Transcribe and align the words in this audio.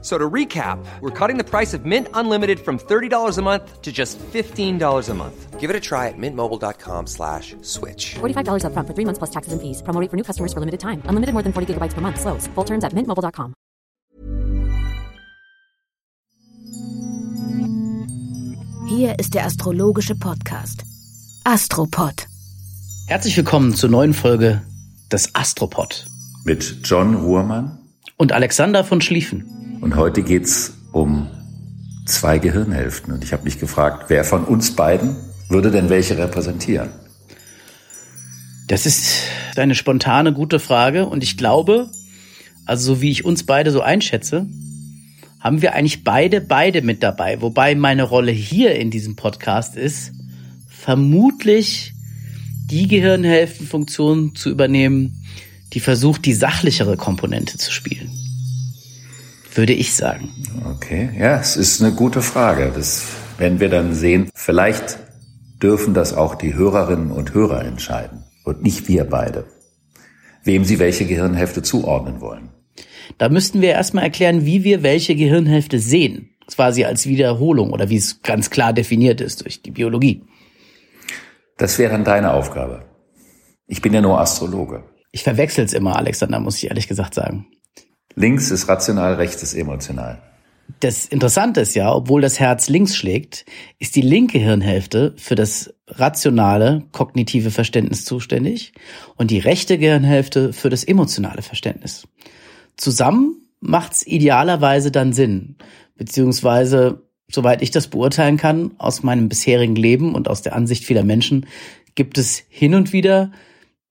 So 0.00 0.16
to 0.16 0.30
recap, 0.30 0.78
we're 1.00 1.10
cutting 1.10 1.38
the 1.38 1.44
price 1.44 1.74
of 1.74 1.84
Mint 1.84 2.06
Unlimited 2.14 2.60
from 2.60 2.78
$30 2.78 3.36
a 3.36 3.42
month 3.42 3.82
to 3.82 3.90
just 3.90 4.16
$15 4.32 5.08
a 5.08 5.14
month. 5.14 5.58
Give 5.58 5.70
it 5.70 5.74
a 5.74 5.80
try 5.80 6.06
at 6.06 6.14
mintmobile.com 6.16 7.08
slash 7.08 7.56
switch. 7.62 8.14
$45 8.20 8.64
up 8.64 8.72
front 8.72 8.86
for 8.86 8.94
three 8.94 9.04
months 9.04 9.18
plus 9.18 9.30
taxes 9.30 9.52
and 9.52 9.60
fees. 9.60 9.82
Promo 9.82 10.00
rate 10.00 10.08
for 10.08 10.16
new 10.16 10.22
customers 10.22 10.52
for 10.52 10.60
limited 10.60 10.78
time. 10.78 11.02
Unlimited 11.06 11.32
more 11.32 11.42
than 11.42 11.52
40 11.52 11.74
gigabytes 11.74 11.94
per 11.94 12.00
month. 12.00 12.20
Slows. 12.20 12.46
Full 12.54 12.64
terms 12.64 12.84
at 12.84 12.92
mintmobile.com. 12.92 13.54
Hier 18.88 19.18
ist 19.18 19.34
der 19.34 19.44
astrologische 19.44 20.14
Podcast. 20.14 20.84
Astropod. 21.44 22.26
Herzlich 23.06 23.36
willkommen 23.36 23.74
zur 23.74 23.90
neuen 23.90 24.14
Folge 24.14 24.62
des 25.12 25.34
Astropod. 25.34 26.06
Mit 26.44 26.78
John 26.84 27.14
Ruhrmann. 27.14 27.78
Und 28.16 28.32
Alexander 28.32 28.84
von 28.84 29.00
Schlieffen. 29.00 29.67
Und 29.80 29.96
heute 29.96 30.22
geht's 30.22 30.74
um 30.92 31.28
zwei 32.06 32.38
Gehirnhälften. 32.38 33.12
Und 33.14 33.22
ich 33.22 33.32
habe 33.32 33.44
mich 33.44 33.60
gefragt, 33.60 34.06
wer 34.08 34.24
von 34.24 34.44
uns 34.44 34.74
beiden 34.74 35.16
würde 35.48 35.70
denn 35.70 35.88
welche 35.88 36.18
repräsentieren? 36.18 36.90
Das 38.66 38.86
ist 38.86 39.22
eine 39.56 39.74
spontane, 39.74 40.32
gute 40.32 40.58
Frage. 40.58 41.06
Und 41.06 41.22
ich 41.22 41.36
glaube, 41.36 41.88
also 42.66 42.94
so 42.94 43.00
wie 43.00 43.10
ich 43.10 43.24
uns 43.24 43.44
beide 43.44 43.70
so 43.70 43.80
einschätze, 43.80 44.46
haben 45.40 45.62
wir 45.62 45.74
eigentlich 45.74 46.04
beide, 46.04 46.40
beide 46.40 46.82
mit 46.82 47.02
dabei. 47.02 47.40
Wobei 47.40 47.74
meine 47.74 48.02
Rolle 48.02 48.32
hier 48.32 48.74
in 48.74 48.90
diesem 48.90 49.16
Podcast 49.16 49.76
ist, 49.76 50.12
vermutlich 50.68 51.94
die 52.66 52.88
Gehirnhälftenfunktion 52.88 54.34
zu 54.34 54.50
übernehmen, 54.50 55.24
die 55.72 55.80
versucht, 55.80 56.24
die 56.26 56.34
sachlichere 56.34 56.96
Komponente 56.96 57.56
zu 57.56 57.72
spielen. 57.72 58.27
Würde 59.58 59.72
ich 59.72 59.96
sagen. 59.96 60.30
Okay, 60.76 61.10
ja, 61.18 61.36
es 61.40 61.56
ist 61.56 61.82
eine 61.82 61.92
gute 61.92 62.22
Frage. 62.22 62.70
Das 62.72 63.08
werden 63.38 63.58
wir 63.58 63.68
dann 63.68 63.92
sehen. 63.92 64.30
Vielleicht 64.32 65.00
dürfen 65.60 65.94
das 65.94 66.14
auch 66.14 66.36
die 66.36 66.54
Hörerinnen 66.54 67.10
und 67.10 67.34
Hörer 67.34 67.64
entscheiden 67.64 68.22
und 68.44 68.62
nicht 68.62 68.86
wir 68.86 69.02
beide, 69.02 69.46
wem 70.44 70.64
sie 70.64 70.78
welche 70.78 71.06
Gehirnhälfte 71.06 71.62
zuordnen 71.62 72.20
wollen. 72.20 72.50
Da 73.18 73.28
müssten 73.30 73.60
wir 73.60 73.70
erstmal 73.70 74.04
erklären, 74.04 74.46
wie 74.46 74.62
wir 74.62 74.84
welche 74.84 75.16
Gehirnhälfte 75.16 75.80
sehen. 75.80 76.30
Quasi 76.46 76.84
als 76.84 77.08
Wiederholung 77.08 77.72
oder 77.72 77.90
wie 77.90 77.96
es 77.96 78.22
ganz 78.22 78.50
klar 78.50 78.72
definiert 78.72 79.20
ist 79.20 79.44
durch 79.44 79.60
die 79.60 79.72
Biologie. 79.72 80.22
Das 81.56 81.80
wäre 81.80 81.90
dann 81.90 82.04
deine 82.04 82.32
Aufgabe. 82.32 82.84
Ich 83.66 83.82
bin 83.82 83.92
ja 83.92 84.02
nur 84.02 84.20
Astrologe. 84.20 84.84
Ich 85.10 85.24
verwechsel's 85.24 85.72
immer, 85.72 85.96
Alexander, 85.96 86.38
muss 86.38 86.58
ich 86.58 86.68
ehrlich 86.68 86.86
gesagt 86.86 87.14
sagen. 87.14 87.48
Links 88.18 88.50
ist 88.50 88.66
rational, 88.66 89.14
rechts 89.14 89.44
ist 89.44 89.54
emotional. 89.54 90.20
Das 90.80 91.06
Interessante 91.06 91.60
ist 91.60 91.74
ja, 91.74 91.94
obwohl 91.94 92.20
das 92.20 92.40
Herz 92.40 92.68
links 92.68 92.96
schlägt, 92.96 93.46
ist 93.78 93.94
die 93.94 94.02
linke 94.02 94.38
Hirnhälfte 94.38 95.14
für 95.16 95.36
das 95.36 95.72
rationale, 95.86 96.82
kognitive 96.90 97.52
Verständnis 97.52 98.04
zuständig 98.04 98.72
und 99.14 99.30
die 99.30 99.38
rechte 99.38 99.78
Gehirnhälfte 99.78 100.52
für 100.52 100.68
das 100.68 100.82
emotionale 100.82 101.42
Verständnis. 101.42 102.08
Zusammen 102.76 103.36
macht's 103.60 104.04
idealerweise 104.04 104.90
dann 104.90 105.12
Sinn, 105.12 105.54
beziehungsweise, 105.96 107.04
soweit 107.30 107.62
ich 107.62 107.70
das 107.70 107.86
beurteilen 107.86 108.36
kann, 108.36 108.72
aus 108.78 109.04
meinem 109.04 109.28
bisherigen 109.28 109.76
Leben 109.76 110.16
und 110.16 110.28
aus 110.28 110.42
der 110.42 110.56
Ansicht 110.56 110.84
vieler 110.84 111.04
Menschen, 111.04 111.46
gibt 111.94 112.18
es 112.18 112.42
hin 112.48 112.74
und 112.74 112.92
wieder 112.92 113.30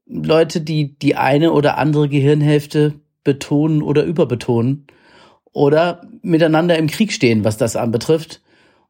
Leute, 0.06 0.60
die 0.60 1.00
die 1.00 1.16
eine 1.16 1.54
oder 1.54 1.78
andere 1.78 2.10
Gehirnhälfte 2.10 3.00
betonen 3.28 3.82
oder 3.82 4.06
überbetonen 4.06 4.88
oder 5.52 6.02
miteinander 6.22 6.78
im 6.78 6.88
Krieg 6.88 7.12
stehen, 7.12 7.44
was 7.44 7.58
das 7.58 7.76
anbetrifft. 7.76 8.42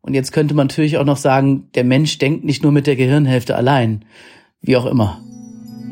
Und 0.01 0.13
jetzt 0.13 0.31
könnte 0.31 0.53
man 0.53 0.67
natürlich 0.67 0.99
auch 0.99 1.05
noch 1.05 1.17
sagen, 1.17 1.69
der 1.73 1.83
Mensch 1.83 2.19
denkt 2.19 2.45
nicht 2.45 2.61
nur 2.61 2.71
mit 2.71 2.85
der 2.85 2.95
Gehirnhälfte 2.95 3.55
allein, 3.55 4.05
wie 4.61 4.77
auch 4.77 4.85
immer. 4.85 5.19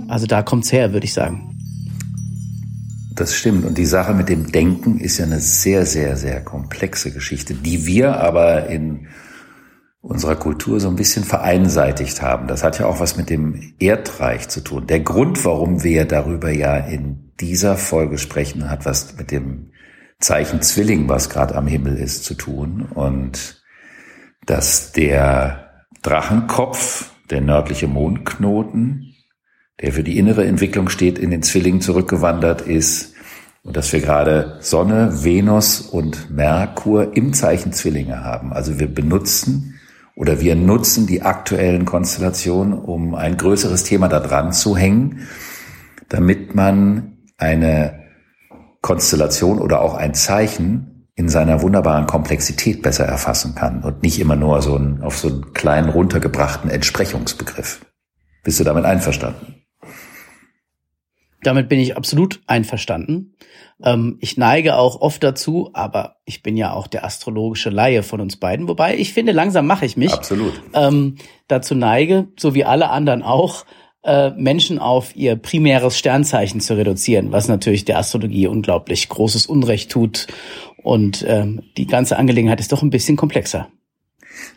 Also 0.07 0.27
da 0.27 0.43
kommt's 0.43 0.71
her, 0.71 0.93
würde 0.93 1.05
ich 1.05 1.13
sagen. 1.13 1.57
Das 3.15 3.33
stimmt. 3.33 3.65
Und 3.65 3.79
die 3.79 3.87
Sache 3.87 4.13
mit 4.13 4.29
dem 4.29 4.51
Denken 4.51 4.99
ist 4.99 5.17
ja 5.17 5.25
eine 5.25 5.39
sehr, 5.39 5.87
sehr, 5.87 6.17
sehr 6.17 6.43
komplexe 6.43 7.11
Geschichte, 7.11 7.55
die 7.55 7.87
wir 7.87 8.19
aber 8.19 8.67
in 8.67 9.07
unserer 10.01 10.35
Kultur 10.35 10.79
so 10.79 10.87
ein 10.87 10.95
bisschen 10.95 11.23
vereinseitigt 11.23 12.21
haben. 12.21 12.47
Das 12.47 12.63
hat 12.63 12.77
ja 12.77 12.85
auch 12.85 12.99
was 12.99 13.17
mit 13.17 13.31
dem 13.31 13.73
Erdreich 13.79 14.49
zu 14.49 14.61
tun. 14.61 14.85
Der 14.85 14.99
Grund, 14.99 15.43
warum 15.45 15.83
wir 15.83 16.05
darüber 16.05 16.51
ja 16.51 16.77
in 16.77 17.24
dieser 17.39 17.77
Folge 17.77 18.17
sprechen, 18.17 18.69
hat 18.69 18.85
was 18.85 19.17
mit 19.17 19.31
dem 19.31 19.71
Zeichen 20.19 20.61
Zwilling, 20.61 21.09
was 21.09 21.29
gerade 21.29 21.55
am 21.55 21.67
Himmel 21.67 21.97
ist, 21.97 22.23
zu 22.23 22.35
tun. 22.35 22.83
Und 22.93 23.63
dass 24.45 24.91
der 24.91 25.85
Drachenkopf, 26.01 27.11
der 27.29 27.41
nördliche 27.41 27.87
Mondknoten, 27.87 29.15
der 29.81 29.91
für 29.91 30.03
die 30.03 30.17
innere 30.17 30.45
Entwicklung 30.45 30.89
steht, 30.89 31.19
in 31.19 31.31
den 31.31 31.43
Zwillingen 31.43 31.81
zurückgewandert 31.81 32.61
ist 32.61 33.13
und 33.63 33.75
dass 33.75 33.91
wir 33.91 33.99
gerade 33.99 34.57
Sonne, 34.61 35.23
Venus 35.23 35.81
und 35.81 36.29
Merkur 36.29 37.17
im 37.17 37.33
Zeichen 37.33 37.73
Zwillinge 37.73 38.23
haben. 38.23 38.53
Also 38.53 38.79
wir 38.79 38.87
benutzen 38.87 39.79
oder 40.15 40.39
wir 40.39 40.55
nutzen 40.55 41.07
die 41.07 41.23
aktuellen 41.23 41.83
Konstellationen, 41.83 42.73
um 42.73 43.15
ein 43.15 43.35
größeres 43.37 43.83
Thema 43.83 44.07
da 44.07 44.19
dran 44.19 44.53
zu 44.53 44.77
hängen, 44.77 45.27
damit 46.07 46.55
man 46.55 47.14
eine 47.37 48.05
Konstellation 48.81 49.59
oder 49.59 49.81
auch 49.81 49.95
ein 49.95 50.13
Zeichen 50.13 51.07
in 51.15 51.29
seiner 51.29 51.61
wunderbaren 51.61 52.07
Komplexität 52.07 52.81
besser 52.81 53.05
erfassen 53.05 53.55
kann 53.55 53.83
und 53.83 54.03
nicht 54.03 54.19
immer 54.19 54.35
nur 54.35 54.61
so 54.61 54.75
einen, 54.75 55.01
auf 55.01 55.17
so 55.17 55.29
einen 55.29 55.53
kleinen 55.53 55.89
runtergebrachten 55.89 56.69
Entsprechungsbegriff. 56.69 57.85
Bist 58.43 58.59
du 58.59 58.63
damit 58.63 58.85
einverstanden? 58.85 59.55
Damit 61.41 61.69
bin 61.69 61.79
ich 61.79 61.95
absolut 61.95 62.41
einverstanden. 62.47 63.35
Ähm, 63.83 64.17
ich 64.19 64.37
neige 64.37 64.77
auch 64.77 64.99
oft 64.99 65.23
dazu, 65.23 65.69
aber 65.73 66.17
ich 66.25 66.43
bin 66.43 66.57
ja 66.57 66.73
auch 66.73 66.87
der 66.87 67.05
astrologische 67.05 67.69
Laie 67.69 68.03
von 68.03 68.19
uns 68.19 68.37
beiden, 68.37 68.67
wobei 68.67 68.97
ich 68.97 69.13
finde, 69.13 69.31
langsam 69.31 69.67
mache 69.67 69.85
ich 69.85 69.95
mich. 69.95 70.13
Absolut. 70.13 70.59
Ähm, 70.73 71.17
dazu 71.47 71.75
neige, 71.75 72.27
so 72.37 72.55
wie 72.55 72.65
alle 72.65 72.89
anderen 72.89 73.21
auch, 73.21 73.65
äh, 74.05 74.31
Menschen 74.31 74.79
auf 74.79 75.15
ihr 75.15 75.35
primäres 75.35 75.97
Sternzeichen 75.97 76.61
zu 76.61 76.75
reduzieren, 76.75 77.31
was 77.31 77.47
natürlich 77.47 77.85
der 77.85 77.97
Astrologie 77.97 78.47
unglaublich 78.47 79.09
großes 79.09 79.45
Unrecht 79.45 79.91
tut. 79.91 80.27
Und 80.83 81.25
ähm, 81.27 81.63
die 81.77 81.87
ganze 81.87 82.17
Angelegenheit 82.17 82.59
ist 82.59 82.71
doch 82.71 82.83
ein 82.83 82.91
bisschen 82.91 83.17
komplexer. 83.17 83.67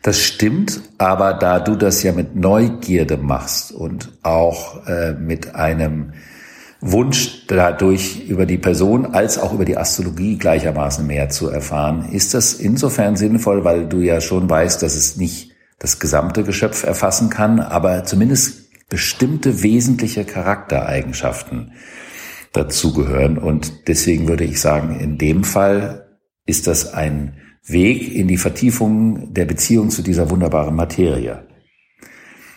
Das 0.03 0.21
stimmt, 0.21 0.81
aber 0.99 1.33
da 1.33 1.61
du 1.61 1.77
das 1.77 2.03
ja 2.03 2.13
mit 2.13 2.37
Neugierde 2.37 3.17
machst 3.17 3.73
und 3.73 4.11
auch 4.23 4.87
äh, 4.87 5.13
mit 5.13 5.55
einem 5.55 6.13
Wunsch 6.81 7.47
dadurch 7.49 8.29
über 8.29 8.47
die 8.47 8.59
Person 8.59 9.07
als 9.07 9.39
auch 9.39 9.53
über 9.53 9.65
die 9.65 9.77
Astrologie 9.77 10.37
gleichermaßen 10.37 11.07
mehr 11.07 11.29
zu 11.29 11.49
erfahren. 11.49 12.11
Ist 12.13 12.35
das 12.35 12.55
insofern 12.55 13.17
sinnvoll, 13.17 13.65
weil 13.65 13.87
du 13.87 14.01
ja 14.01 14.21
schon 14.21 14.49
weißt, 14.49 14.83
dass 14.83 14.95
es 14.95 15.17
nicht 15.17 15.53
das 15.79 15.99
gesamte 15.99 16.45
Geschöpf 16.45 16.85
erfassen 16.85 17.31
kann, 17.31 17.61
aber 17.61 18.05
zumindest 18.05 18.68
bestimmte 18.89 19.63
wesentliche 19.63 20.25
Charaktereigenschaften 20.25 21.73
dazugehören. 22.53 23.39
Und 23.39 23.89
deswegen 23.89 24.29
würde 24.29 24.45
ich 24.45 24.61
sagen, 24.61 24.99
in 24.99 25.19
dem 25.19 25.45
Fall 25.45 26.19
ist 26.47 26.67
das 26.67 26.93
ein 26.95 27.37
Weg 27.67 28.15
in 28.15 28.29
die 28.29 28.39
Vertiefung 28.39 29.35
der 29.35 29.45
Beziehung 29.45 29.91
zu 29.91 30.03
dieser 30.03 30.31
wunderbaren 30.31 30.75
Materie. 30.75 31.47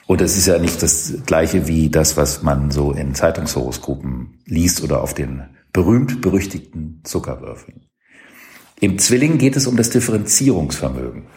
Und 0.07 0.21
es 0.21 0.37
ist 0.37 0.47
ja 0.47 0.57
nicht 0.57 0.81
das 0.81 1.13
gleiche 1.25 1.67
wie 1.67 1.89
das, 1.89 2.17
was 2.17 2.43
man 2.43 2.71
so 2.71 2.91
in 2.91 3.13
Zeitungshoroskopen 3.13 4.41
liest 4.45 4.83
oder 4.83 5.01
auf 5.01 5.13
den 5.13 5.43
berühmt-berüchtigten 5.73 7.01
Zuckerwürfeln. 7.03 7.85
Im 8.79 8.99
Zwilling 8.99 9.37
geht 9.37 9.55
es 9.55 9.67
um 9.67 9.77
das 9.77 9.89
Differenzierungsvermögen. 9.89 11.27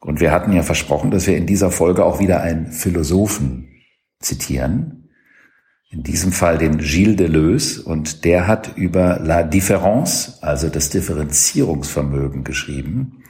Und 0.00 0.20
wir 0.20 0.32
hatten 0.32 0.52
ja 0.52 0.62
versprochen, 0.62 1.10
dass 1.10 1.26
wir 1.26 1.36
in 1.36 1.46
dieser 1.46 1.70
Folge 1.70 2.04
auch 2.04 2.20
wieder 2.20 2.40
einen 2.40 2.72
Philosophen 2.72 3.67
zitieren. 4.20 5.08
In 5.90 6.02
diesem 6.02 6.32
Fall 6.32 6.58
den 6.58 6.78
Gilles 6.78 7.16
Deleuze. 7.16 7.82
Und 7.82 8.24
der 8.24 8.46
hat 8.46 8.76
über 8.76 9.18
La 9.20 9.42
Différence, 9.42 10.38
also 10.42 10.68
das 10.68 10.90
Differenzierungsvermögen 10.90 12.44
geschrieben. 12.44 13.24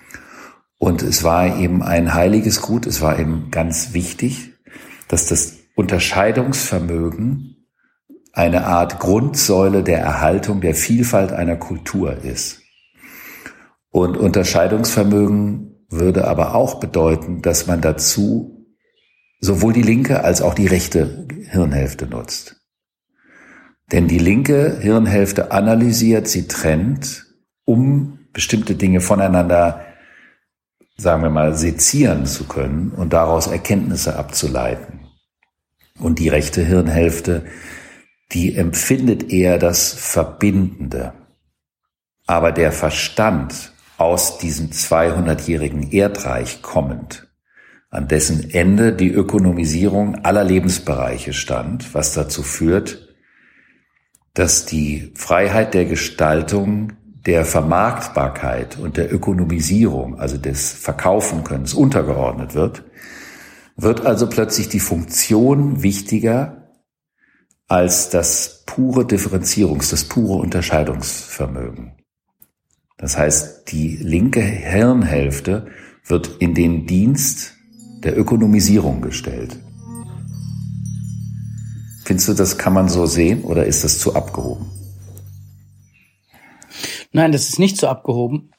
Und 0.79 1.03
es 1.03 1.25
war 1.25 1.59
eben 1.59 1.83
ein 1.83 2.15
heiliges 2.15 2.63
Gut, 2.63 2.87
es 2.87 3.01
war 3.01 3.19
eben 3.19 3.51
ganz 3.51 3.95
wichtig, 3.95 4.53
dass 5.09 5.27
das 5.27 5.55
Unterscheidungsvermögen 5.75 7.67
eine 8.33 8.67
Art 8.67 9.01
Grundsäule 9.01 9.83
der 9.83 9.99
Erhaltung 9.99 10.61
der 10.61 10.75
Vielfalt 10.75 11.33
einer 11.33 11.57
Kultur 11.57 12.25
ist. 12.25 12.63
Und 13.91 14.17
Unterscheidungsvermögen 14.17 15.87
würde 15.89 16.29
aber 16.29 16.55
auch 16.55 16.79
bedeuten, 16.79 17.43
dass 17.43 17.67
man 17.67 17.81
dazu 17.81 18.58
sowohl 19.41 19.73
die 19.73 19.83
linke 19.83 20.25
als 20.25 20.43
auch 20.43 20.55
die 20.55 20.67
rechte 20.67 21.27
Hirnhälfte 21.51 22.07
nutzt. 22.07 22.57
Denn 23.93 24.09
die 24.09 24.19
linke 24.19 24.79
Hirnhälfte 24.81 25.53
analysiert, 25.53 26.29
sie 26.29 26.47
trennt, 26.47 27.27
um 27.65 28.19
bestimmte 28.33 28.75
Dinge 28.75 29.01
voneinander, 29.01 29.85
sagen 30.97 31.23
wir 31.23 31.31
mal, 31.31 31.55
sezieren 31.55 32.27
zu 32.27 32.45
können 32.47 32.91
und 32.91 33.13
daraus 33.13 33.47
Erkenntnisse 33.47 34.17
abzuleiten. 34.17 35.01
Und 35.99 36.19
die 36.19 36.29
rechte 36.29 36.63
Hirnhälfte, 36.63 37.47
die 38.33 38.55
empfindet 38.55 39.33
eher 39.33 39.59
das 39.59 39.93
Verbindende. 39.93 41.15
Aber 42.27 42.53
der 42.53 42.73
Verstand 42.73 43.73
aus 43.97 44.39
diesem 44.39 44.71
200-jährigen 44.71 45.91
Erdreich 45.91 46.63
kommend, 46.63 47.28
an 47.91 48.09
dessen 48.09 48.51
Ende 48.51 48.93
die 48.93 49.11
Ökonomisierung 49.11 50.17
aller 50.25 50.45
Lebensbereiche 50.45 51.33
stand, 51.33 51.95
was 51.95 52.13
dazu 52.15 52.43
führt, 52.43 53.17
dass 54.35 54.67
die 54.67 55.13
Freiheit 55.15 55.75
der 55.75 55.87
Gestaltung, 55.87 56.93
der 57.27 57.45
Vermarktbarkeit 57.45 58.79
und 58.79 58.97
der 58.97 59.13
Ökonomisierung, 59.13 60.19
also 60.19 60.37
des 60.37 60.73
Verkaufenkönnens, 60.73 61.75
untergeordnet 61.75 62.55
wird, 62.55 62.85
wird 63.77 64.05
also 64.05 64.29
plötzlich 64.29 64.69
die 64.69 64.81
Funktion 64.81 65.83
wichtiger 65.83 66.69
als 67.69 68.11
das 68.11 68.65
pure 68.67 69.03
Differenzierungs-, 69.03 69.91
das 69.91 70.05
pure 70.05 70.39
Unterscheidungsvermögen. 70.39 71.93
Das 72.97 73.17
heißt, 73.17 73.71
die 73.73 73.97
linke 73.97 74.41
Hirnhälfte 74.41 75.69
wird 76.05 76.29
in 76.39 76.55
den 76.55 76.87
Dienst 76.87 77.58
der 78.03 78.19
Ökonomisierung 78.19 79.01
gestellt. 79.01 79.59
Findest 82.05 82.29
du, 82.29 82.35
das 82.35 82.57
kann 82.57 82.73
man 82.73 82.89
so 82.89 83.07
sehen 83.07 83.45
oder 83.45 83.67
ist 83.67 83.85
das 83.85 83.99
zu 83.99 84.15
abgehoben? 84.15 84.67
Nein, 87.13 87.33
das 87.33 87.49
ist 87.49 87.59
nicht 87.59 87.77
zu 87.77 87.89
abgehoben. 87.89 88.51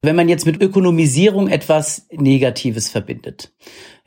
Wenn 0.00 0.16
man 0.16 0.28
jetzt 0.28 0.46
mit 0.46 0.60
Ökonomisierung 0.60 1.48
etwas 1.48 2.06
Negatives 2.10 2.88
verbindet, 2.88 3.52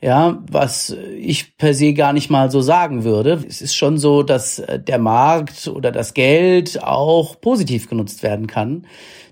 ja, 0.00 0.42
was 0.50 0.94
ich 1.16 1.56
per 1.56 1.72
se 1.72 1.94
gar 1.94 2.12
nicht 2.12 2.28
mal 2.28 2.50
so 2.50 2.60
sagen 2.60 3.02
würde. 3.02 3.42
Es 3.48 3.62
ist 3.62 3.74
schon 3.74 3.96
so, 3.96 4.22
dass 4.22 4.62
der 4.66 4.98
Markt 4.98 5.68
oder 5.68 5.92
das 5.92 6.12
Geld 6.12 6.82
auch 6.82 7.40
positiv 7.40 7.88
genutzt 7.88 8.22
werden 8.22 8.46
kann. 8.46 8.86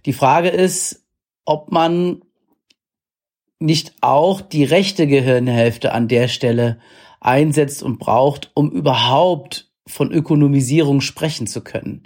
Die 0.07 0.15
Frage 0.15 0.49
ist, 0.49 1.05
ob 1.45 1.71
man 1.71 2.23
nicht 3.61 3.95
auch 4.01 4.41
die 4.41 4.65
rechte 4.65 5.07
Gehirnhälfte 5.07 5.93
an 5.93 6.09
der 6.09 6.29
Stelle 6.29 6.79
einsetzt 7.21 7.83
und 7.83 7.99
braucht, 7.99 8.51
um 8.55 8.71
überhaupt 8.71 9.71
von 9.87 10.13
Ökonomisierung 10.13 11.01
sprechen 11.01 11.47
zu 11.47 11.63
können. 11.63 12.03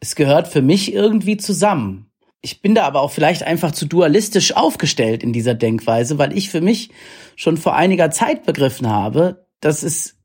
Es 0.00 0.14
gehört 0.14 0.48
für 0.48 0.62
mich 0.62 0.92
irgendwie 0.92 1.36
zusammen. 1.36 2.10
Ich 2.42 2.62
bin 2.62 2.74
da 2.74 2.84
aber 2.84 3.02
auch 3.02 3.10
vielleicht 3.10 3.42
einfach 3.42 3.72
zu 3.72 3.86
dualistisch 3.86 4.56
aufgestellt 4.56 5.22
in 5.22 5.32
dieser 5.32 5.54
Denkweise, 5.54 6.18
weil 6.18 6.36
ich 6.36 6.48
für 6.48 6.62
mich 6.62 6.90
schon 7.36 7.58
vor 7.58 7.74
einiger 7.76 8.10
Zeit 8.10 8.46
begriffen 8.46 8.88
habe, 8.88 9.46
dass 9.60 9.82
es 9.82 10.16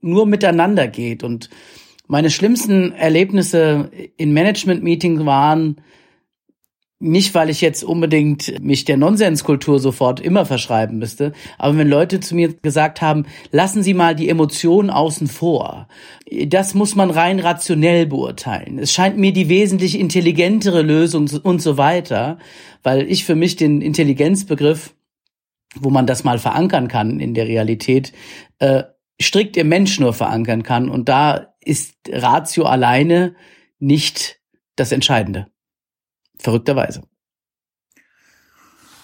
nur 0.00 0.26
miteinander 0.26 0.86
geht. 0.88 1.24
Und 1.24 1.48
meine 2.06 2.30
schlimmsten 2.30 2.92
Erlebnisse 2.92 3.90
in 4.16 4.32
Management-Meetings 4.32 5.24
waren, 5.24 5.80
nicht, 7.00 7.34
weil 7.34 7.48
ich 7.48 7.60
jetzt 7.60 7.84
unbedingt 7.84 8.60
mich 8.60 8.84
der 8.84 8.96
Nonsenskultur 8.96 9.78
sofort 9.78 10.18
immer 10.18 10.44
verschreiben 10.46 10.98
müsste, 10.98 11.32
aber 11.56 11.78
wenn 11.78 11.88
Leute 11.88 12.18
zu 12.18 12.34
mir 12.34 12.52
gesagt 12.54 13.00
haben, 13.00 13.26
lassen 13.52 13.84
Sie 13.84 13.94
mal 13.94 14.16
die 14.16 14.28
Emotionen 14.28 14.90
außen 14.90 15.28
vor, 15.28 15.86
das 16.46 16.74
muss 16.74 16.96
man 16.96 17.10
rein 17.10 17.38
rationell 17.38 18.06
beurteilen. 18.06 18.78
Es 18.80 18.92
scheint 18.92 19.16
mir 19.16 19.32
die 19.32 19.48
wesentlich 19.48 19.98
intelligentere 19.98 20.82
Lösung 20.82 21.30
und 21.44 21.62
so 21.62 21.76
weiter, 21.76 22.38
weil 22.82 23.08
ich 23.10 23.24
für 23.24 23.36
mich 23.36 23.54
den 23.54 23.80
Intelligenzbegriff, 23.80 24.94
wo 25.76 25.90
man 25.90 26.06
das 26.06 26.24
mal 26.24 26.38
verankern 26.38 26.88
kann 26.88 27.20
in 27.20 27.32
der 27.34 27.46
Realität, 27.46 28.12
äh, 28.58 28.82
strikt 29.22 29.56
im 29.56 29.68
Mensch 29.68 30.00
nur 30.00 30.14
verankern 30.14 30.64
kann 30.64 30.88
und 30.88 31.08
da 31.08 31.54
ist 31.60 31.94
Ratio 32.10 32.64
alleine 32.64 33.36
nicht 33.78 34.40
das 34.74 34.90
Entscheidende. 34.90 35.46
Verrückterweise. 36.40 37.02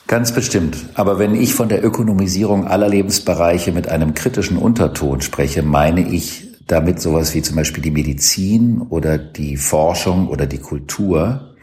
Ganz 0.06 0.32
bestimmt. 0.32 0.76
Aber 0.94 1.18
wenn 1.18 1.34
ich 1.34 1.54
von 1.54 1.68
der 1.68 1.84
Ökonomisierung 1.84 2.66
aller 2.66 2.88
Lebensbereiche 2.88 3.72
mit 3.72 3.88
einem 3.88 4.14
kritischen 4.14 4.58
Unterton 4.58 5.22
spreche, 5.22 5.62
meine 5.62 6.06
ich 6.06 6.48
damit 6.66 7.00
sowas 7.00 7.34
wie 7.34 7.42
zum 7.42 7.56
Beispiel 7.56 7.82
die 7.82 7.90
Medizin 7.90 8.82
oder 8.82 9.18
die 9.18 9.56
Forschung 9.56 10.28
oder 10.28 10.46
die 10.46 10.58
Kultur, 10.58 11.54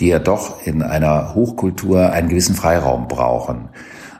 die 0.00 0.08
ja 0.08 0.18
doch 0.18 0.66
in 0.66 0.82
einer 0.82 1.34
Hochkultur 1.34 2.12
einen 2.12 2.28
gewissen 2.28 2.54
Freiraum 2.54 3.08
brauchen. 3.08 3.70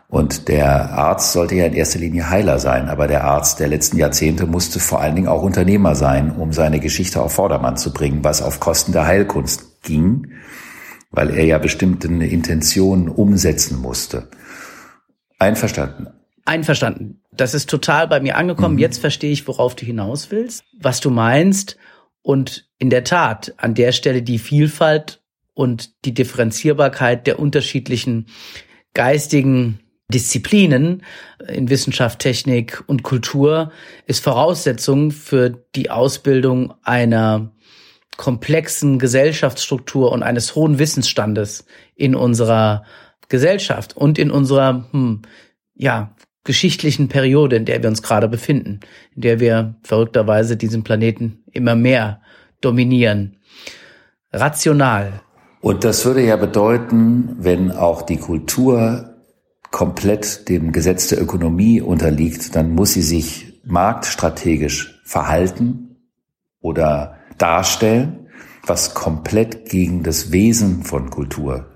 Und 0.08 0.46
der 0.46 0.92
Arzt 0.92 1.32
sollte 1.32 1.56
ja 1.56 1.66
in 1.66 1.74
erster 1.74 1.98
Linie 1.98 2.30
Heiler 2.30 2.60
sein, 2.60 2.88
aber 2.88 3.08
der 3.08 3.24
Arzt 3.24 3.58
der 3.58 3.66
letzten 3.66 3.96
Jahrzehnte 3.96 4.46
musste 4.46 4.78
vor 4.78 5.00
allen 5.00 5.16
Dingen 5.16 5.28
auch 5.28 5.42
Unternehmer 5.42 5.96
sein, 5.96 6.30
um 6.30 6.52
seine 6.52 6.78
Geschichte 6.78 7.20
auf 7.20 7.32
Vordermann 7.32 7.76
zu 7.76 7.92
bringen, 7.92 8.22
was 8.22 8.40
auf 8.40 8.60
Kosten 8.60 8.92
der 8.92 9.06
Heilkunst 9.06 9.82
ging 9.82 10.28
weil 11.16 11.30
er 11.30 11.44
ja 11.44 11.58
bestimmte 11.58 12.08
Intentionen 12.08 13.08
umsetzen 13.08 13.80
musste. 13.80 14.28
Einverstanden. 15.38 16.08
Einverstanden. 16.44 17.22
Das 17.32 17.54
ist 17.54 17.70
total 17.70 18.06
bei 18.06 18.20
mir 18.20 18.36
angekommen. 18.36 18.74
Mhm. 18.74 18.80
Jetzt 18.80 18.98
verstehe 18.98 19.32
ich, 19.32 19.48
worauf 19.48 19.74
du 19.74 19.86
hinaus 19.86 20.30
willst, 20.30 20.64
was 20.78 21.00
du 21.00 21.10
meinst. 21.10 21.78
Und 22.20 22.68
in 22.78 22.90
der 22.90 23.02
Tat, 23.02 23.54
an 23.56 23.74
der 23.74 23.92
Stelle 23.92 24.22
die 24.22 24.38
Vielfalt 24.38 25.22
und 25.54 26.04
die 26.04 26.12
Differenzierbarkeit 26.12 27.26
der 27.26 27.38
unterschiedlichen 27.38 28.26
geistigen 28.92 29.80
Disziplinen 30.12 31.02
in 31.48 31.70
Wissenschaft, 31.70 32.18
Technik 32.18 32.84
und 32.86 33.02
Kultur 33.04 33.72
ist 34.06 34.22
Voraussetzung 34.22 35.10
für 35.10 35.64
die 35.74 35.90
Ausbildung 35.90 36.74
einer 36.82 37.52
komplexen 38.16 38.98
Gesellschaftsstruktur 38.98 40.12
und 40.12 40.22
eines 40.22 40.54
hohen 40.54 40.78
Wissensstandes 40.78 41.64
in 41.94 42.14
unserer 42.14 42.84
Gesellschaft 43.28 43.96
und 43.96 44.18
in 44.18 44.30
unserer 44.30 44.86
hm, 44.92 45.22
ja 45.74 46.14
geschichtlichen 46.44 47.08
Periode, 47.08 47.56
in 47.56 47.64
der 47.64 47.82
wir 47.82 47.90
uns 47.90 48.02
gerade 48.02 48.28
befinden, 48.28 48.80
in 49.14 49.22
der 49.22 49.40
wir 49.40 49.74
verrückterweise 49.82 50.56
diesen 50.56 50.84
Planeten 50.84 51.42
immer 51.52 51.74
mehr 51.74 52.20
dominieren. 52.60 53.36
Rational. 54.32 55.20
Und 55.60 55.84
das 55.84 56.04
würde 56.04 56.24
ja 56.24 56.36
bedeuten, 56.36 57.36
wenn 57.38 57.72
auch 57.72 58.02
die 58.02 58.18
Kultur 58.18 59.16
komplett 59.72 60.48
dem 60.48 60.72
Gesetz 60.72 61.08
der 61.08 61.20
Ökonomie 61.20 61.80
unterliegt, 61.80 62.54
dann 62.54 62.70
muss 62.70 62.92
sie 62.92 63.02
sich 63.02 63.60
marktstrategisch 63.64 65.00
verhalten 65.04 65.96
oder 66.60 67.15
darstellen, 67.38 68.28
was 68.66 68.94
komplett 68.94 69.68
gegen 69.68 70.02
das 70.02 70.32
Wesen 70.32 70.82
von 70.82 71.10
Kultur 71.10 71.66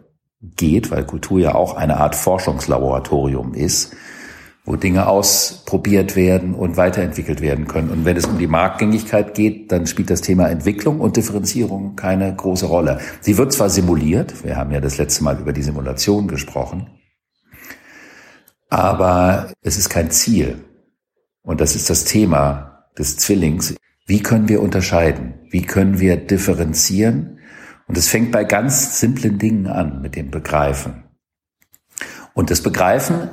geht, 0.42 0.90
weil 0.90 1.04
Kultur 1.04 1.38
ja 1.38 1.54
auch 1.54 1.76
eine 1.76 1.98
Art 1.98 2.14
Forschungslaboratorium 2.14 3.54
ist, 3.54 3.94
wo 4.64 4.76
Dinge 4.76 5.06
ausprobiert 5.06 6.16
werden 6.16 6.54
und 6.54 6.76
weiterentwickelt 6.76 7.40
werden 7.40 7.66
können. 7.66 7.90
Und 7.90 8.04
wenn 8.04 8.16
es 8.16 8.26
um 8.26 8.38
die 8.38 8.46
Marktgängigkeit 8.46 9.34
geht, 9.34 9.72
dann 9.72 9.86
spielt 9.86 10.10
das 10.10 10.20
Thema 10.20 10.48
Entwicklung 10.48 11.00
und 11.00 11.16
Differenzierung 11.16 11.96
keine 11.96 12.34
große 12.34 12.66
Rolle. 12.66 13.00
Sie 13.20 13.36
wird 13.38 13.52
zwar 13.52 13.70
simuliert, 13.70 14.44
wir 14.44 14.56
haben 14.56 14.70
ja 14.70 14.80
das 14.80 14.98
letzte 14.98 15.24
Mal 15.24 15.38
über 15.38 15.52
die 15.52 15.62
Simulation 15.62 16.28
gesprochen, 16.28 16.88
aber 18.68 19.52
es 19.62 19.76
ist 19.76 19.88
kein 19.88 20.10
Ziel. 20.10 20.64
Und 21.42 21.60
das 21.60 21.74
ist 21.74 21.90
das 21.90 22.04
Thema 22.04 22.86
des 22.96 23.16
Zwillings. 23.16 23.74
Wie 24.10 24.24
können 24.24 24.48
wir 24.48 24.60
unterscheiden? 24.60 25.34
Wie 25.50 25.62
können 25.62 26.00
wir 26.00 26.16
differenzieren? 26.16 27.38
Und 27.86 27.96
es 27.96 28.08
fängt 28.08 28.32
bei 28.32 28.42
ganz 28.42 28.98
simplen 28.98 29.38
Dingen 29.38 29.68
an 29.68 30.02
mit 30.02 30.16
dem 30.16 30.32
Begreifen. 30.32 31.04
Und 32.34 32.50
das 32.50 32.60
Begreifen 32.60 33.30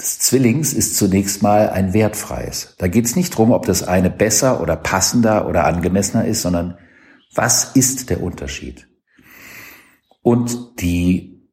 des 0.00 0.20
Zwillings 0.20 0.72
ist 0.72 0.96
zunächst 0.96 1.42
mal 1.42 1.68
ein 1.68 1.92
wertfreies. 1.92 2.76
Da 2.78 2.88
geht 2.88 3.04
es 3.04 3.14
nicht 3.14 3.36
drum, 3.36 3.50
ob 3.50 3.66
das 3.66 3.82
eine 3.82 4.08
besser 4.08 4.62
oder 4.62 4.74
passender 4.74 5.46
oder 5.46 5.66
angemessener 5.66 6.24
ist, 6.24 6.40
sondern 6.40 6.78
was 7.34 7.76
ist 7.76 8.08
der 8.08 8.22
Unterschied? 8.22 8.88
Und 10.22 10.80
die 10.80 11.46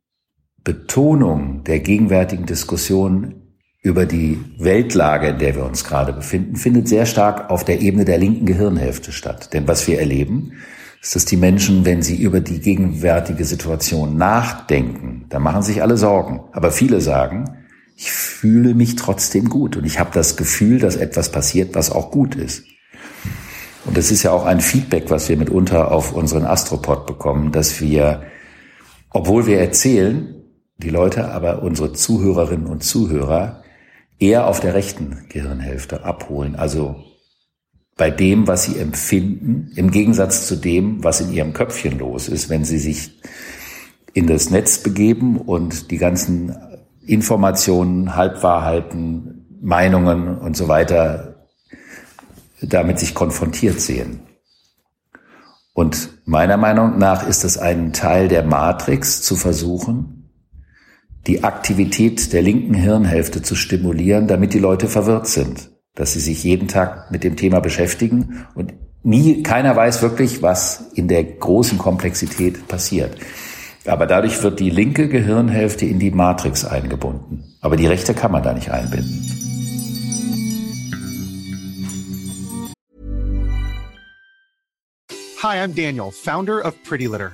Betonung 0.64 1.66
der 1.66 1.82
gegenwärtigen 1.82 2.46
Diskussion 2.46 3.43
über 3.84 4.06
die 4.06 4.40
Weltlage, 4.58 5.28
in 5.28 5.40
der 5.40 5.56
wir 5.56 5.66
uns 5.66 5.84
gerade 5.84 6.14
befinden, 6.14 6.56
findet 6.56 6.88
sehr 6.88 7.06
stark 7.06 7.50
auf 7.50 7.66
der 7.66 7.82
Ebene 7.82 8.06
der 8.06 8.18
linken 8.18 8.46
Gehirnhälfte 8.46 9.12
statt. 9.12 9.54
Denn 9.54 9.68
was 9.68 9.86
wir 9.88 10.00
erleben, 10.00 10.54
ist, 11.02 11.16
dass 11.16 11.26
die 11.26 11.36
Menschen, 11.36 11.84
wenn 11.84 12.02
sie 12.02 12.16
über 12.16 12.40
die 12.40 12.62
gegenwärtige 12.62 13.44
Situation 13.44 14.18
nachdenken, 14.18 15.26
da 15.28 15.38
machen 15.40 15.64
sich 15.64 15.82
alle 15.82 15.98
Sorgen. 15.98 16.40
Aber 16.54 16.72
viele 16.72 17.02
sagen, 17.02 17.58
ich 17.98 18.10
fühle 18.10 18.74
mich 18.74 18.96
trotzdem 18.96 19.50
gut 19.50 19.76
und 19.76 19.86
ich 19.86 20.00
habe 20.00 20.12
das 20.14 20.38
Gefühl, 20.38 20.80
dass 20.80 20.96
etwas 20.96 21.30
passiert, 21.30 21.76
was 21.76 21.92
auch 21.92 22.10
gut 22.10 22.36
ist. 22.36 22.64
Und 23.84 23.98
das 23.98 24.12
ist 24.12 24.24
ja 24.24 24.32
auch 24.32 24.46
ein 24.46 24.62
Feedback, 24.62 25.10
was 25.10 25.28
wir 25.28 25.36
mitunter 25.36 25.92
auf 25.92 26.14
unseren 26.14 26.46
Astropod 26.46 27.06
bekommen, 27.06 27.52
dass 27.52 27.82
wir, 27.82 28.24
obwohl 29.10 29.46
wir 29.46 29.60
erzählen, 29.60 30.36
die 30.78 30.90
Leute, 30.90 31.32
aber 31.32 31.64
unsere 31.64 31.92
Zuhörerinnen 31.92 32.68
und 32.68 32.82
Zuhörer 32.82 33.63
eher 34.24 34.48
auf 34.48 34.60
der 34.60 34.74
rechten 34.74 35.26
Gehirnhälfte 35.28 36.06
abholen. 36.06 36.56
Also 36.56 36.96
bei 37.98 38.10
dem, 38.10 38.48
was 38.48 38.64
sie 38.64 38.80
empfinden, 38.80 39.72
im 39.76 39.92
Gegensatz 39.92 40.48
zu 40.48 40.56
dem, 40.56 41.04
was 41.04 41.20
in 41.20 41.32
ihrem 41.32 41.54
Köpfchen 41.54 42.00
los 42.00 42.30
ist, 42.30 42.50
wenn 42.50 42.64
sie 42.64 42.80
sich 42.80 43.20
in 44.14 44.28
das 44.28 44.50
Netz 44.50 44.78
begeben 44.80 45.38
und 45.38 45.92
die 45.92 45.98
ganzen 45.98 46.56
Informationen, 47.06 48.16
Halbwahrheiten, 48.16 49.60
Meinungen 49.62 50.38
und 50.38 50.56
so 50.56 50.68
weiter 50.68 51.34
damit 52.62 53.00
sich 53.00 53.14
konfrontiert 53.14 53.82
sehen. 53.82 54.22
Und 55.74 56.10
meiner 56.26 56.56
Meinung 56.56 56.98
nach 56.98 57.28
ist 57.28 57.44
es 57.44 57.58
ein 57.58 57.92
Teil 57.92 58.28
der 58.28 58.44
Matrix 58.44 59.22
zu 59.22 59.36
versuchen, 59.36 60.13
die 61.28 61.44
Aktivität 61.44 62.34
der 62.34 62.42
linken 62.42 62.74
Hirnhälfte 62.74 63.42
zu 63.42 63.56
stimulieren, 63.56 64.28
damit 64.28 64.54
die 64.54 64.60
Leute 64.60 64.88
verwirrt 64.88 65.28
sind 65.28 65.74
dass 65.96 66.14
sie 66.14 66.20
sich 66.20 66.44
jeden 66.44 66.68
Tag 66.68 67.12
mit 67.12 67.24
dem 67.24 67.36
Thema 67.36 67.60
beschäftigen 67.60 68.48
und 68.56 68.74
nie, 69.04 69.44
keiner 69.44 69.76
weiß 69.76 70.02
wirklich, 70.02 70.42
was 70.42 70.92
in 70.96 71.08
der 71.08 71.24
großen 71.24 71.78
Komplexität 71.78 72.68
passiert. 72.68 73.16
Aber 73.86 74.08
dadurch 74.08 74.42
wird 74.42 74.60
die 74.60 74.70
linke 74.70 75.10
Gehirnhälfte 75.10 75.86
in 75.86 76.00
die 76.00 76.10
Matrix 76.10 76.64
eingebunden. 76.66 77.44
Aber 77.62 77.76
die 77.76 77.86
rechte 77.86 78.14
kann 78.14 78.32
man 78.32 78.42
da 78.42 78.54
nicht 78.54 78.72
einbinden. 78.72 79.30
Hi, 85.44 85.58
I'm 85.58 85.76
Daniel, 85.76 86.10
Founder 86.12 86.66
of 86.66 86.74
Pretty 86.84 87.06
Litter. 87.06 87.34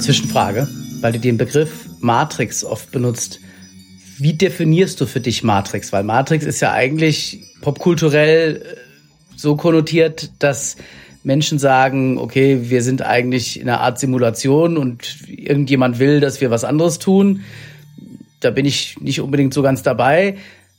Zwischenfrage, 0.00 0.68
weil 1.00 1.12
du 1.12 1.18
den 1.18 1.36
Begriff 1.36 1.88
Matrix 2.00 2.64
oft 2.64 2.90
benutzt. 2.92 3.40
Wie 4.18 4.32
definierst 4.32 5.00
du 5.00 5.06
für 5.06 5.20
dich 5.20 5.42
Matrix? 5.42 5.92
Weil 5.92 6.04
Matrix 6.04 6.44
ist 6.44 6.60
ja 6.60 6.72
eigentlich 6.72 7.40
popkulturell 7.60 8.56
äh, 8.56 8.76
so 9.36 9.56
konnotiert, 9.56 10.30
dass 10.38 10.76
Menschen 11.22 11.58
sagen, 11.58 12.18
okay, 12.18 12.70
wir 12.70 12.82
sind 12.82 13.02
eigentlich 13.02 13.60
in 13.60 13.68
einer 13.68 13.80
Art 13.80 13.98
Simulation 13.98 14.76
und 14.76 15.28
irgendjemand 15.28 15.98
will, 15.98 16.20
dass 16.20 16.40
wir 16.40 16.50
was 16.50 16.64
anderes 16.64 16.98
tun. 16.98 17.42
Da 18.40 18.50
bin 18.50 18.66
ich 18.66 19.00
nicht 19.00 19.20
unbedingt 19.20 19.52
so 19.52 19.62
ganz 19.62 19.82
dabei. 19.82 20.36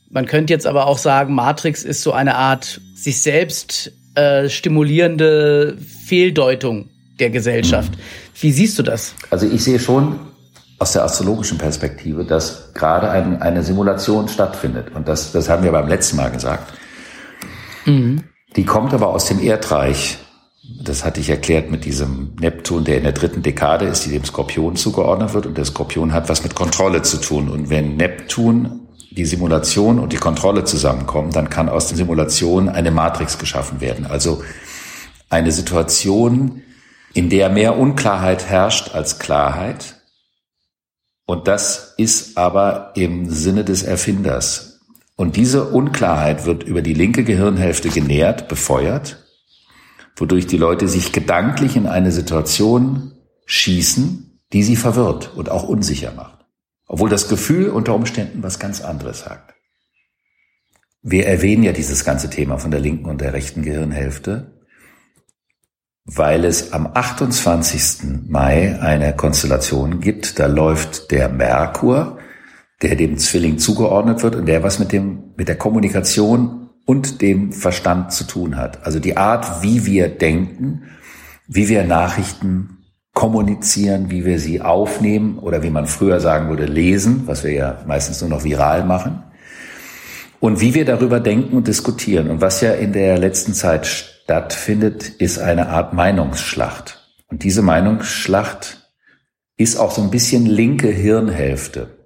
Man 0.09 0.25
könnte 0.25 0.53
jetzt 0.53 0.65
aber 0.65 0.88
auch 0.88 0.97
sagen, 0.97 1.35
Matrix 1.35 1.83
ist 1.83 2.01
so 2.01 2.13
eine 2.13 2.35
Art 2.35 2.81
sich 2.95 3.21
selbst 3.21 3.91
äh, 4.15 4.49
stimulierende 4.49 5.77
Fehldeutung 6.05 6.89
der 7.19 7.29
Gesellschaft. 7.29 7.91
Wie 8.39 8.51
siehst 8.51 8.79
du 8.79 8.83
das? 8.83 9.13
Also 9.29 9.45
ich 9.45 9.63
sehe 9.63 9.79
schon 9.79 10.19
aus 10.79 10.93
der 10.93 11.03
astrologischen 11.03 11.57
Perspektive, 11.57 12.23
dass 12.23 12.73
gerade 12.73 13.09
ein, 13.09 13.41
eine 13.41 13.63
Simulation 13.63 14.29
stattfindet. 14.29 14.95
Und 14.95 15.07
das, 15.07 15.33
das 15.33 15.49
haben 15.49 15.63
wir 15.63 15.71
beim 15.71 15.88
letzten 15.88 16.15
Mal 16.15 16.31
gesagt. 16.31 16.73
Mhm. 17.85 18.23
Die 18.55 18.65
kommt 18.65 18.93
aber 18.93 19.09
aus 19.09 19.25
dem 19.25 19.41
Erdreich. 19.41 20.17
Das 20.81 21.03
hatte 21.03 21.19
ich 21.19 21.29
erklärt 21.29 21.69
mit 21.69 21.83
diesem 21.83 22.35
Neptun, 22.39 22.85
der 22.85 22.97
in 22.97 23.03
der 23.03 23.11
dritten 23.11 23.41
Dekade 23.41 23.85
ist, 23.85 24.05
die 24.05 24.11
dem 24.11 24.23
Skorpion 24.23 24.77
zugeordnet 24.77 25.33
wird. 25.33 25.45
Und 25.45 25.57
der 25.57 25.65
Skorpion 25.65 26.13
hat 26.13 26.29
was 26.29 26.43
mit 26.43 26.55
Kontrolle 26.55 27.01
zu 27.01 27.17
tun. 27.17 27.49
Und 27.49 27.69
wenn 27.69 27.97
Neptun, 27.97 28.88
die 29.11 29.25
Simulation 29.25 29.99
und 29.99 30.13
die 30.13 30.17
Kontrolle 30.17 30.63
zusammenkommen, 30.63 31.31
dann 31.31 31.49
kann 31.49 31.67
aus 31.67 31.88
der 31.88 31.97
Simulation 31.97 32.69
eine 32.69 32.91
Matrix 32.91 33.38
geschaffen 33.38 33.81
werden. 33.81 34.05
Also 34.05 34.41
eine 35.29 35.51
Situation, 35.51 36.61
in 37.19 37.29
der 37.29 37.49
mehr 37.49 37.77
Unklarheit 37.77 38.45
herrscht 38.45 38.95
als 38.95 39.19
Klarheit. 39.19 39.95
Und 41.25 41.49
das 41.49 41.95
ist 41.97 42.38
aber 42.38 42.93
im 42.95 43.29
Sinne 43.29 43.65
des 43.65 43.83
Erfinders. 43.83 44.79
Und 45.17 45.35
diese 45.35 45.65
Unklarheit 45.65 46.45
wird 46.45 46.63
über 46.63 46.81
die 46.81 46.93
linke 46.93 47.25
Gehirnhälfte 47.25 47.89
genährt, 47.89 48.47
befeuert, 48.47 49.21
wodurch 50.15 50.47
die 50.47 50.55
Leute 50.55 50.88
sich 50.88 51.11
gedanklich 51.11 51.75
in 51.75 51.88
eine 51.88 52.13
Situation 52.13 53.11
schießen, 53.45 54.39
die 54.53 54.63
sie 54.63 54.77
verwirrt 54.77 55.33
und 55.35 55.51
auch 55.51 55.67
unsicher 55.67 56.13
macht. 56.13 56.45
Obwohl 56.88 57.09
das 57.09 57.27
Gefühl 57.27 57.67
unter 57.67 57.95
Umständen 57.95 58.43
was 58.43 58.59
ganz 58.59 58.79
anderes 58.79 59.19
sagt. 59.19 59.55
Wir 61.01 61.27
erwähnen 61.27 61.63
ja 61.63 61.73
dieses 61.73 62.05
ganze 62.05 62.29
Thema 62.29 62.59
von 62.59 62.71
der 62.71 62.79
linken 62.79 63.09
und 63.09 63.19
der 63.19 63.33
rechten 63.33 63.61
Gehirnhälfte, 63.61 64.58
weil 66.15 66.43
es 66.45 66.73
am 66.73 66.89
28. 66.91 68.27
Mai 68.27 68.79
eine 68.81 69.15
Konstellation 69.15 69.99
gibt, 69.99 70.39
da 70.39 70.47
läuft 70.47 71.11
der 71.11 71.29
Merkur, 71.29 72.17
der 72.81 72.95
dem 72.95 73.17
Zwilling 73.17 73.59
zugeordnet 73.59 74.23
wird 74.23 74.35
und 74.35 74.47
der 74.47 74.63
was 74.63 74.79
mit 74.79 74.91
dem, 74.91 75.33
mit 75.37 75.47
der 75.47 75.57
Kommunikation 75.57 76.69
und 76.85 77.21
dem 77.21 77.51
Verstand 77.51 78.11
zu 78.11 78.23
tun 78.23 78.57
hat. 78.57 78.85
Also 78.85 78.99
die 78.99 79.17
Art, 79.17 79.61
wie 79.61 79.85
wir 79.85 80.09
denken, 80.09 80.83
wie 81.47 81.69
wir 81.69 81.83
Nachrichten 81.83 82.77
kommunizieren, 83.13 84.09
wie 84.09 84.25
wir 84.25 84.39
sie 84.39 84.61
aufnehmen 84.61 85.37
oder 85.37 85.61
wie 85.61 85.69
man 85.69 85.85
früher 85.85 86.19
sagen 86.19 86.49
würde, 86.49 86.65
lesen, 86.65 87.23
was 87.27 87.43
wir 87.43 87.51
ja 87.51 87.83
meistens 87.85 88.21
nur 88.21 88.29
noch 88.31 88.43
viral 88.43 88.83
machen. 88.83 89.23
Und 90.39 90.61
wie 90.61 90.73
wir 90.73 90.85
darüber 90.85 91.19
denken 91.19 91.57
und 91.57 91.67
diskutieren. 91.67 92.29
Und 92.29 92.41
was 92.41 92.61
ja 92.61 92.71
in 92.71 92.93
der 92.93 93.17
letzten 93.19 93.53
Zeit 93.53 94.18
stattfindet, 94.29 95.09
ist 95.09 95.39
eine 95.39 95.69
Art 95.69 95.93
Meinungsschlacht. 95.93 97.00
Und 97.29 97.41
diese 97.43 97.63
Meinungsschlacht 97.63 98.91
ist 99.57 99.75
auch 99.75 99.89
so 99.89 100.03
ein 100.03 100.12
bisschen 100.12 100.45
linke 100.45 100.88
Hirnhälfte 100.88 101.98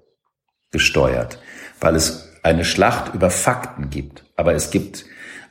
gesteuert, 0.70 1.38
weil 1.82 1.94
es 1.94 2.30
eine 2.42 2.64
Schlacht 2.64 3.14
über 3.14 3.28
Fakten 3.28 3.90
gibt. 3.90 4.24
Aber 4.36 4.54
es 4.54 4.70
gibt 4.70 5.04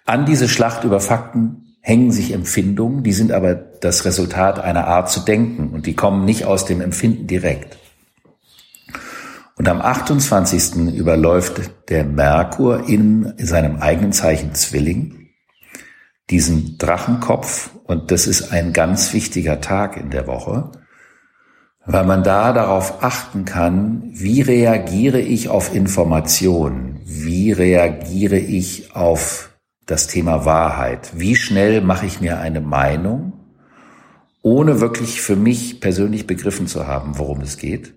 an 0.05 0.25
diese 0.25 0.49
Schlacht 0.49 0.83
über 0.83 0.99
Fakten 0.99 1.75
hängen 1.79 2.11
sich 2.11 2.31
Empfindungen, 2.31 3.03
die 3.03 3.13
sind 3.13 3.31
aber 3.31 3.53
das 3.53 4.05
Resultat 4.05 4.57
einer 4.57 4.87
Art 4.87 5.11
zu 5.11 5.19
denken 5.19 5.69
und 5.75 5.85
die 5.85 5.95
kommen 5.95 6.25
nicht 6.25 6.45
aus 6.45 6.65
dem 6.65 6.81
Empfinden 6.81 7.27
direkt. 7.27 7.77
Und 9.57 9.69
am 9.69 9.79
28. 9.79 10.95
überläuft 10.95 11.61
der 11.89 12.03
Merkur 12.03 12.89
in 12.89 13.31
seinem 13.37 13.75
eigenen 13.75 14.11
Zeichen 14.11 14.55
Zwilling 14.55 15.22
diesen 16.29 16.77
Drachenkopf 16.77 17.71
und 17.83 18.11
das 18.11 18.27
ist 18.27 18.51
ein 18.51 18.73
ganz 18.73 19.13
wichtiger 19.13 19.61
Tag 19.61 19.97
in 19.97 20.09
der 20.09 20.27
Woche, 20.27 20.71
weil 21.85 22.05
man 22.05 22.23
da 22.23 22.53
darauf 22.53 23.03
achten 23.03 23.45
kann, 23.45 24.03
wie 24.13 24.41
reagiere 24.41 25.19
ich 25.19 25.49
auf 25.49 25.75
Informationen, 25.75 27.01
wie 27.05 27.51
reagiere 27.51 28.37
ich 28.37 28.95
auf 28.95 29.49
das 29.85 30.07
Thema 30.07 30.45
Wahrheit, 30.45 31.11
wie 31.13 31.35
schnell 31.35 31.81
mache 31.81 32.05
ich 32.05 32.21
mir 32.21 32.39
eine 32.39 32.61
Meinung, 32.61 33.33
ohne 34.41 34.79
wirklich 34.79 35.21
für 35.21 35.35
mich 35.35 35.81
persönlich 35.81 36.25
begriffen 36.25 36.67
zu 36.67 36.87
haben, 36.87 37.17
worum 37.17 37.41
es 37.41 37.57
geht. 37.57 37.93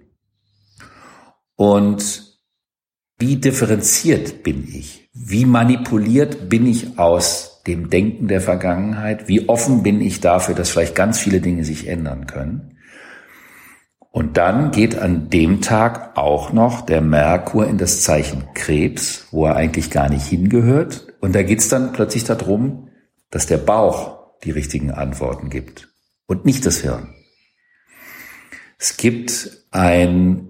Und 1.55 2.41
wie 3.19 3.37
differenziert 3.37 4.43
bin 4.43 4.69
ich? 4.69 5.11
Wie 5.15 5.47
manipuliert 5.47 6.49
bin 6.49 6.67
ich 6.67 6.99
aus 6.99 7.56
dem 7.67 7.91
Denken 7.91 8.29
der 8.29 8.41
Vergangenheit? 8.41 9.29
Wie 9.29 9.49
offen 9.49 9.83
bin 9.83 10.01
ich 10.01 10.21
dafür, 10.21 10.55
dass 10.55 10.71
vielleicht 10.71 10.95
ganz 10.95 11.19
viele 11.19 11.41
Dinge 11.41 11.65
sich 11.65 11.89
ändern 11.89 12.27
können? 12.27 12.79
Und 14.11 14.39
dann 14.39 14.71
geht 14.71 14.97
an 14.97 15.29
dem 15.29 15.61
Tag 15.61 16.17
auch 16.17 16.53
noch 16.53 16.81
der 16.81 17.03
Merkur 17.03 17.67
in 17.67 17.77
das 17.77 18.03
Zeichen 18.03 18.45
Krebs, 18.55 19.27
wo 19.31 19.45
er 19.45 19.57
eigentlich 19.57 19.91
gar 19.91 20.09
nicht 20.09 20.27
hingehört. 20.27 21.09
Und 21.21 21.35
da 21.35 21.43
geht's 21.43 21.69
dann 21.69 21.93
plötzlich 21.93 22.25
darum, 22.25 22.89
dass 23.31 23.47
der 23.47 23.59
Bauch 23.59 24.17
die 24.43 24.53
richtigen 24.53 24.91
Antworten 24.91 25.51
gibt 25.51 25.89
und 26.27 26.47
nicht 26.47 26.65
das 26.65 26.79
Hirn. 26.79 27.15
Es 28.79 28.97
gibt 28.97 29.51
ein 29.71 30.49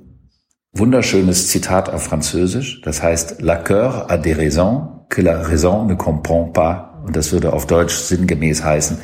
wunderschönes 0.73 1.49
Zitat 1.49 1.89
auf 1.89 2.05
Französisch, 2.05 2.83
das 2.83 3.03
heißt 3.03 3.41
La 3.43 3.63
cœur 3.63 4.11
a 4.11 4.17
des 4.17 4.37
raisons 4.37 5.09
que 5.09 5.23
la 5.23 5.43
raison 5.43 5.87
ne 5.87 5.97
comprend 5.97 6.53
pas. 6.53 6.86
Und 7.07 7.15
das 7.15 7.33
würde 7.33 7.53
auf 7.53 7.67
Deutsch 7.67 7.95
sinngemäß 7.95 8.65
heißen, 8.65 8.99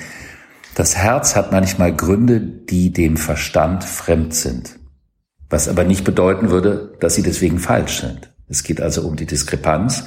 das 0.74 0.96
Herz 0.96 1.36
hat 1.36 1.52
manchmal 1.52 1.94
Gründe, 1.94 2.40
die 2.40 2.92
dem 2.92 3.16
Verstand 3.16 3.84
fremd 3.84 4.34
sind. 4.34 4.78
Was 5.48 5.68
aber 5.68 5.84
nicht 5.84 6.04
bedeuten 6.04 6.50
würde, 6.50 6.94
dass 7.00 7.14
sie 7.14 7.22
deswegen 7.22 7.58
falsch 7.58 8.00
sind. 8.00 8.32
Es 8.48 8.64
geht 8.64 8.80
also 8.80 9.02
um 9.02 9.16
die 9.16 9.26
Diskrepanz 9.26 10.04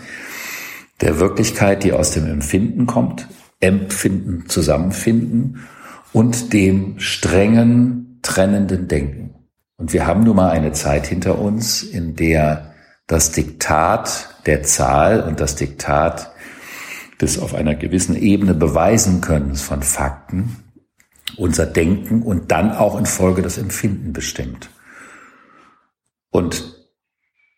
der 1.02 1.20
Wirklichkeit, 1.20 1.84
die 1.84 1.94
aus 1.94 2.12
dem 2.12 2.26
Empfinden 2.26 2.86
kommt, 2.86 3.28
Empfinden, 3.60 4.50
Zusammenfinden 4.50 5.68
und 6.14 6.52
dem 6.54 7.00
strengen, 7.00 8.20
trennenden 8.22 8.88
Denken. 8.88 9.36
Und 9.78 9.94
wir 9.94 10.08
haben 10.08 10.24
nun 10.24 10.36
mal 10.36 10.50
eine 10.50 10.72
Zeit 10.72 11.08
hinter 11.08 11.38
uns, 11.40 11.84
in 11.84 12.16
der 12.16 12.74
das 13.08 13.32
Diktat 13.32 14.42
der 14.46 14.64
Zahl 14.64 15.22
und 15.22 15.40
das 15.40 15.56
Diktat 15.56 16.32
des 17.22 17.40
auf 17.40 17.54
einer 17.54 17.76
gewissen 17.76 18.16
Ebene 18.16 18.54
beweisen 18.54 19.22
können 19.22 19.56
von 19.56 19.84
Fakten 19.84 20.58
unser 21.38 21.66
Denken 21.66 22.22
und 22.22 22.52
dann 22.52 22.72
auch 22.72 22.98
in 22.98 23.06
Folge 23.06 23.42
das 23.42 23.58
Empfinden 23.58 24.14
bestimmt. 24.14 24.70
Und 26.30 26.76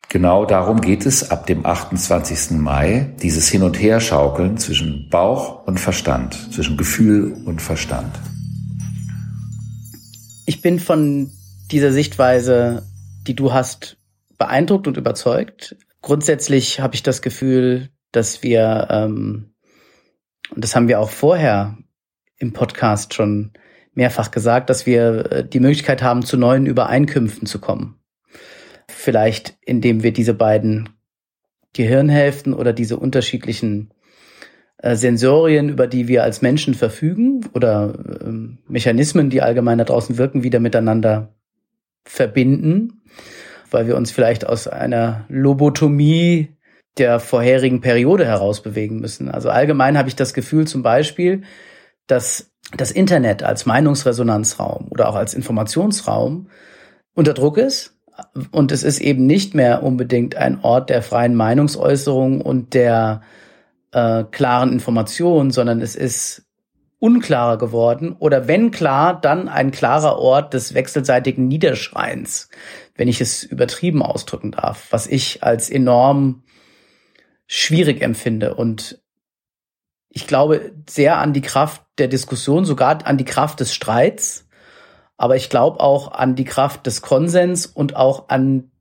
genau 0.09 0.45
darum 0.45 0.81
geht 0.81 1.05
es 1.05 1.31
ab 1.31 1.47
dem 1.47 1.65
28. 1.65 2.51
Mai, 2.51 3.13
dieses 3.21 3.47
Hin- 3.49 3.63
und 3.63 3.79
Herschaukeln 3.79 4.57
zwischen 4.57 5.09
Bauch 5.09 5.65
und 5.67 5.79
Verstand, 5.79 6.53
zwischen 6.53 6.77
Gefühl 6.77 7.41
und 7.45 7.61
Verstand. 7.61 8.19
Ich 10.45 10.61
bin 10.61 10.79
von 10.79 11.31
dieser 11.71 11.91
Sichtweise, 11.91 12.87
die 13.27 13.35
du 13.35 13.51
hast, 13.51 13.97
beeindruckt 14.37 14.87
und 14.87 14.97
überzeugt. 14.97 15.75
Grundsätzlich 16.01 16.79
habe 16.79 16.95
ich 16.95 17.03
das 17.03 17.21
Gefühl, 17.21 17.89
dass 18.17 18.43
wir, 18.43 18.87
ähm, 18.89 19.53
und 20.53 20.63
das 20.63 20.75
haben 20.75 20.87
wir 20.87 20.99
auch 20.99 21.11
vorher 21.11 21.77
im 22.37 22.51
Podcast 22.51 23.13
schon 23.13 23.51
mehrfach 23.93 24.31
gesagt, 24.31 24.69
dass 24.69 24.85
wir 24.85 25.31
äh, 25.31 25.47
die 25.47 25.59
Möglichkeit 25.59 26.01
haben, 26.01 26.23
zu 26.23 26.37
neuen 26.37 26.65
Übereinkünften 26.65 27.47
zu 27.47 27.59
kommen. 27.59 27.99
Vielleicht 28.89 29.57
indem 29.61 30.03
wir 30.03 30.11
diese 30.11 30.33
beiden 30.33 30.89
Gehirnhälften 31.73 32.53
oder 32.53 32.73
diese 32.73 32.97
unterschiedlichen 32.97 33.93
äh, 34.77 34.95
Sensorien, 34.95 35.69
über 35.69 35.87
die 35.87 36.07
wir 36.07 36.23
als 36.23 36.41
Menschen 36.41 36.73
verfügen 36.73 37.45
oder 37.53 37.93
äh, 38.21 38.31
Mechanismen, 38.67 39.29
die 39.29 39.41
allgemein 39.41 39.77
da 39.77 39.83
draußen 39.83 40.17
wirken, 40.17 40.43
wieder 40.43 40.59
miteinander 40.59 41.35
verbinden, 42.03 43.03
weil 43.69 43.87
wir 43.87 43.95
uns 43.95 44.11
vielleicht 44.11 44.47
aus 44.47 44.67
einer 44.67 45.25
Lobotomie 45.29 46.56
der 46.99 47.19
vorherigen 47.19 47.81
Periode 47.81 48.25
heraus 48.25 48.61
bewegen 48.61 48.99
müssen. 48.99 49.29
Also 49.29 49.49
allgemein 49.49 49.97
habe 49.97 50.09
ich 50.09 50.15
das 50.15 50.33
Gefühl 50.33 50.67
zum 50.67 50.83
Beispiel, 50.83 51.43
dass 52.07 52.51
das 52.75 52.91
Internet 52.91 53.43
als 53.43 53.65
Meinungsresonanzraum 53.65 54.87
oder 54.89 55.09
auch 55.09 55.15
als 55.15 55.33
Informationsraum 55.33 56.49
unter 57.13 57.33
Druck 57.33 57.57
ist. 57.57 57.93
Und 58.51 58.71
es 58.71 58.83
ist 58.83 58.99
eben 58.99 59.27
nicht 59.27 59.53
mehr 59.53 59.83
unbedingt 59.83 60.35
ein 60.35 60.63
Ort 60.63 60.89
der 60.89 61.03
freien 61.03 61.35
Meinungsäußerung 61.35 62.41
und 62.41 62.73
der 62.73 63.21
äh, 63.91 64.23
klaren 64.23 64.71
Information, 64.71 65.51
sondern 65.51 65.81
es 65.81 65.95
ist 65.95 66.43
unklarer 66.99 67.57
geworden 67.57 68.15
oder 68.17 68.47
wenn 68.47 68.71
klar, 68.71 69.19
dann 69.19 69.47
ein 69.49 69.69
klarer 69.69 70.17
Ort 70.17 70.53
des 70.53 70.73
wechselseitigen 70.73 71.47
Niederschreins, 71.47 72.49
wenn 72.95 73.07
ich 73.07 73.21
es 73.21 73.43
übertrieben 73.43 74.01
ausdrücken 74.01 74.51
darf, 74.51 74.87
was 74.89 75.05
ich 75.05 75.43
als 75.43 75.69
enorm 75.69 76.43
schwierig 77.47 78.01
empfinde 78.01 78.55
und 78.55 79.01
ich 80.09 80.27
glaube 80.27 80.73
sehr 80.89 81.17
an 81.17 81.33
die 81.33 81.41
Kraft 81.41 81.83
der 81.97 82.07
Diskussion, 82.07 82.65
sogar 82.65 83.05
an 83.05 83.17
die 83.17 83.25
Kraft 83.25 83.59
des 83.59 83.73
Streits, 83.73 84.47
aber 85.17 85.35
ich 85.35 85.49
glaube 85.49 85.79
auch 85.79 86.11
an 86.11 86.35
die 86.35 86.45
Kraft 86.45 86.85
des 86.85 87.01
Konsens 87.01 87.65
und 87.65 87.95
auch 87.95 88.29
an 88.29 88.71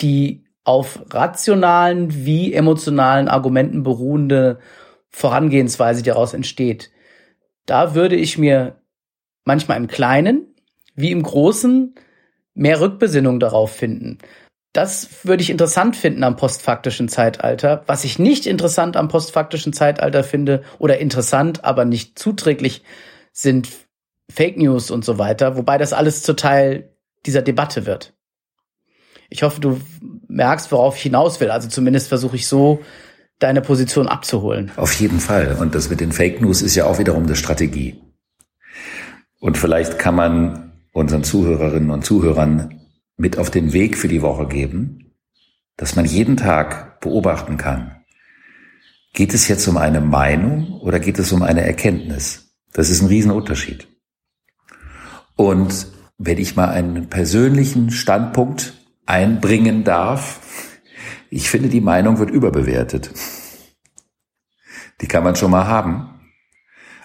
die 0.00 0.44
auf 0.64 1.00
rationalen 1.10 2.26
wie 2.26 2.52
emotionalen 2.52 3.28
Argumenten 3.28 3.82
beruhende 3.82 4.58
Vorangehensweise, 5.08 6.02
die 6.02 6.10
daraus 6.10 6.34
entsteht. 6.34 6.90
Da 7.64 7.94
würde 7.94 8.16
ich 8.16 8.38
mir 8.38 8.76
manchmal 9.44 9.78
im 9.78 9.88
Kleinen 9.88 10.54
wie 10.94 11.10
im 11.10 11.22
Großen 11.22 11.94
mehr 12.54 12.80
Rückbesinnung 12.80 13.40
darauf 13.40 13.70
finden. 13.70 14.18
Das 14.72 15.24
würde 15.24 15.42
ich 15.42 15.50
interessant 15.50 15.96
finden 15.96 16.22
am 16.24 16.36
postfaktischen 16.36 17.08
Zeitalter. 17.08 17.82
Was 17.86 18.04
ich 18.04 18.18
nicht 18.18 18.46
interessant 18.46 18.96
am 18.96 19.08
postfaktischen 19.08 19.72
Zeitalter 19.72 20.22
finde 20.22 20.62
oder 20.78 20.98
interessant, 20.98 21.64
aber 21.64 21.84
nicht 21.84 22.18
zuträglich 22.18 22.82
sind 23.32 23.68
Fake 24.30 24.58
News 24.58 24.90
und 24.90 25.04
so 25.04 25.18
weiter, 25.18 25.56
wobei 25.56 25.78
das 25.78 25.92
alles 25.92 26.22
zu 26.22 26.34
Teil 26.34 26.92
dieser 27.24 27.42
Debatte 27.42 27.86
wird. 27.86 28.14
Ich 29.30 29.42
hoffe, 29.42 29.60
du 29.60 29.80
merkst, 30.28 30.70
worauf 30.70 30.96
ich 30.96 31.02
hinaus 31.02 31.40
will. 31.40 31.50
Also 31.50 31.68
zumindest 31.68 32.08
versuche 32.08 32.36
ich 32.36 32.46
so, 32.46 32.80
deine 33.38 33.60
Position 33.60 34.08
abzuholen. 34.08 34.72
Auf 34.76 34.92
jeden 34.94 35.20
Fall. 35.20 35.56
Und 35.60 35.74
das 35.74 35.90
mit 35.90 36.00
den 36.00 36.12
Fake 36.12 36.40
News 36.40 36.60
ist 36.62 36.74
ja 36.74 36.86
auch 36.86 36.98
wiederum 36.98 37.24
eine 37.24 37.36
Strategie. 37.36 38.00
Und 39.40 39.56
vielleicht 39.56 39.98
kann 39.98 40.14
man 40.14 40.72
unseren 40.92 41.22
Zuhörerinnen 41.22 41.90
und 41.90 42.04
Zuhörern 42.04 42.77
mit 43.18 43.36
auf 43.36 43.50
den 43.50 43.72
Weg 43.72 43.98
für 43.98 44.08
die 44.08 44.22
Woche 44.22 44.46
geben, 44.46 45.12
dass 45.76 45.96
man 45.96 46.06
jeden 46.06 46.36
Tag 46.36 47.00
beobachten 47.00 47.58
kann. 47.58 48.04
Geht 49.12 49.34
es 49.34 49.48
jetzt 49.48 49.66
um 49.66 49.76
eine 49.76 50.00
Meinung 50.00 50.80
oder 50.80 51.00
geht 51.00 51.18
es 51.18 51.32
um 51.32 51.42
eine 51.42 51.62
Erkenntnis? 51.62 52.54
Das 52.72 52.88
ist 52.88 53.02
ein 53.02 53.08
Riesenunterschied. 53.08 53.88
Und 55.34 55.88
wenn 56.16 56.38
ich 56.38 56.56
mal 56.56 56.68
einen 56.68 57.08
persönlichen 57.08 57.90
Standpunkt 57.90 58.74
einbringen 59.06 59.84
darf, 59.84 60.40
ich 61.30 61.50
finde, 61.50 61.68
die 61.68 61.80
Meinung 61.80 62.18
wird 62.18 62.30
überbewertet. 62.30 63.10
Die 65.00 65.06
kann 65.06 65.24
man 65.24 65.36
schon 65.36 65.50
mal 65.50 65.66
haben. 65.66 66.20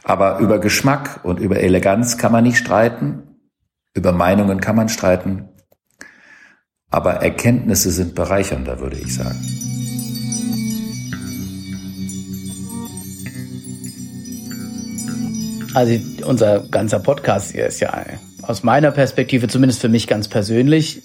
Aber 0.04 0.39
über 0.39 0.60
Geschmack 0.60 1.21
und 1.23 1.39
über 1.39 1.60
Eleganz 1.60 2.17
kann 2.17 2.32
man 2.32 2.43
nicht 2.43 2.58
streiten. 2.58 3.38
Über 3.93 4.12
Meinungen 4.12 4.60
kann 4.60 4.76
man 4.76 4.89
streiten. 4.89 5.49
Aber 6.94 7.14
Erkenntnisse 7.14 7.90
sind 7.90 8.14
bereichernder, 8.14 8.80
würde 8.80 8.98
ich 8.98 9.16
sagen. 9.16 9.44
Also 15.74 16.00
unser 16.24 16.60
ganzer 16.70 17.00
Podcast 17.00 17.52
hier 17.52 17.66
ist 17.66 17.80
ja 17.80 18.06
aus 18.44 18.62
meiner 18.62 18.92
Perspektive, 18.92 19.48
zumindest 19.48 19.82
für 19.82 19.90
mich 19.90 20.06
ganz 20.06 20.28
persönlich, 20.28 21.02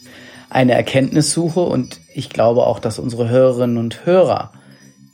eine 0.51 0.75
Erkenntnissuche 0.75 1.61
und 1.61 2.01
ich 2.13 2.29
glaube 2.29 2.67
auch, 2.67 2.81
dass 2.81 2.99
unsere 2.99 3.31
Hörerinnen 3.31 3.79
und 3.79 4.05
Hörer, 4.05 4.53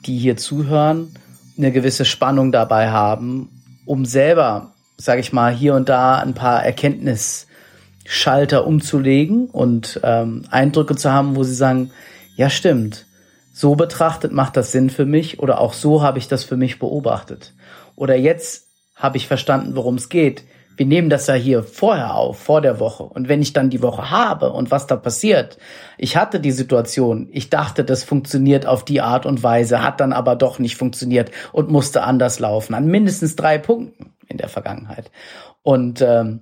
die 0.07 0.19
hier 0.19 0.37
zuhören, 0.37 1.15
eine 1.57 1.71
gewisse 1.71 2.05
Spannung 2.05 2.51
dabei 2.51 2.91
haben, 2.91 3.63
um 3.85 4.05
selber, 4.05 4.73
sage 4.97 5.21
ich 5.21 5.33
mal, 5.33 5.55
hier 5.55 5.75
und 5.75 5.89
da 5.89 6.17
ein 6.17 6.35
paar 6.35 6.65
Erkenntnis 6.65 7.47
Schalter 8.05 8.67
umzulegen 8.67 9.47
und 9.47 10.01
ähm, 10.03 10.45
Eindrücke 10.51 10.97
zu 10.97 11.11
haben, 11.11 11.37
wo 11.37 11.43
sie 11.43 11.55
sagen, 11.55 11.91
ja 12.37 12.51
stimmt, 12.51 13.07
so 13.53 13.77
betrachtet 13.77 14.33
macht 14.33 14.57
das 14.57 14.73
Sinn 14.73 14.91
für 14.91 15.07
mich 15.07 15.39
oder 15.39 15.61
auch 15.61 15.73
so 15.73 16.03
habe 16.03 16.19
ich 16.19 16.29
das 16.29 16.45
für 16.45 16.57
mich 16.57 16.79
beobachtet. 16.79 17.55
Oder 17.97 18.17
jetzt 18.17 18.69
habe 18.97 19.17
ich 19.17 19.27
verstanden, 19.27 19.77
worum 19.77 19.95
es 19.95 20.09
geht. 20.09 20.43
Wir 20.77 20.87
nehmen 20.87 21.09
das 21.09 21.29
ja 21.29 21.35
hier 21.35 21.63
vorher 21.63 22.17
auf, 22.17 22.37
vor 22.37 22.61
der 22.61 22.81
Woche. 22.81 23.05
Und 23.05 23.29
wenn 23.29 23.41
ich 23.41 23.53
dann 23.53 23.71
die 23.71 23.81
Woche 23.81 24.11
habe 24.11 24.51
und 24.51 24.73
was 24.73 24.89
da 24.89 24.97
passiert, 24.97 25.57
ich 25.99 26.17
hatte 26.17 26.41
die 26.41 26.51
Situation, 26.51 27.29
ich 27.31 27.49
dachte, 27.49 27.85
das 27.85 28.03
funktioniert 28.03 28.67
auf 28.67 28.85
die 28.85 29.01
Art 29.01 29.25
und 29.25 29.45
Weise, 29.45 29.85
hat 29.85 30.01
dann 30.01 30.13
aber 30.13 30.35
doch 30.35 30.59
nicht 30.59 30.77
funktioniert 30.77 31.31
und 31.53 31.71
musste 31.71 32.03
anders 32.03 32.41
laufen, 32.41 32.75
an 32.75 32.87
mindestens 32.87 33.37
drei 33.37 33.59
Punkten 33.59 34.15
in 34.27 34.39
der 34.39 34.49
Vergangenheit. 34.49 35.13
Und 35.63 36.01
ähm, 36.01 36.41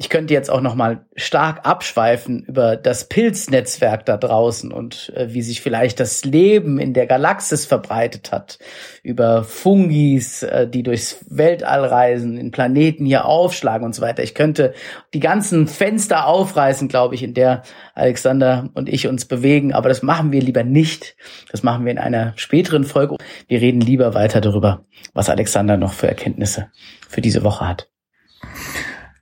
ich 0.00 0.08
könnte 0.08 0.32
jetzt 0.32 0.50
auch 0.50 0.62
noch 0.62 0.76
mal 0.76 1.04
stark 1.14 1.66
abschweifen 1.68 2.42
über 2.44 2.76
das 2.76 3.10
Pilznetzwerk 3.10 4.06
da 4.06 4.16
draußen 4.16 4.72
und 4.72 5.12
äh, 5.14 5.34
wie 5.34 5.42
sich 5.42 5.60
vielleicht 5.60 6.00
das 6.00 6.24
Leben 6.24 6.78
in 6.78 6.94
der 6.94 7.06
Galaxis 7.06 7.66
verbreitet 7.66 8.32
hat, 8.32 8.58
über 9.02 9.44
Fungis, 9.44 10.42
äh, 10.42 10.66
die 10.66 10.82
durchs 10.82 11.22
Weltall 11.28 11.84
reisen, 11.84 12.38
in 12.38 12.50
Planeten 12.50 13.04
hier 13.04 13.26
aufschlagen 13.26 13.84
und 13.84 13.94
so 13.94 14.00
weiter. 14.00 14.22
Ich 14.22 14.34
könnte 14.34 14.72
die 15.12 15.20
ganzen 15.20 15.66
Fenster 15.66 16.26
aufreißen, 16.26 16.88
glaube 16.88 17.14
ich, 17.14 17.22
in 17.22 17.34
der 17.34 17.62
Alexander 17.94 18.70
und 18.72 18.88
ich 18.88 19.06
uns 19.06 19.26
bewegen, 19.26 19.74
aber 19.74 19.90
das 19.90 20.02
machen 20.02 20.32
wir 20.32 20.40
lieber 20.40 20.64
nicht. 20.64 21.14
Das 21.50 21.62
machen 21.62 21.84
wir 21.84 21.92
in 21.92 21.98
einer 21.98 22.32
späteren 22.36 22.84
Folge. 22.84 23.18
Wir 23.48 23.60
reden 23.60 23.82
lieber 23.82 24.14
weiter 24.14 24.40
darüber, 24.40 24.86
was 25.12 25.28
Alexander 25.28 25.76
noch 25.76 25.92
für 25.92 26.08
Erkenntnisse 26.08 26.68
für 27.06 27.20
diese 27.20 27.44
Woche 27.44 27.68
hat. 27.68 27.90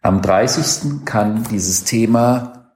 Am 0.01 0.23
30. 0.23 1.05
kann 1.05 1.45
dieses 1.51 1.85
Thema 1.85 2.75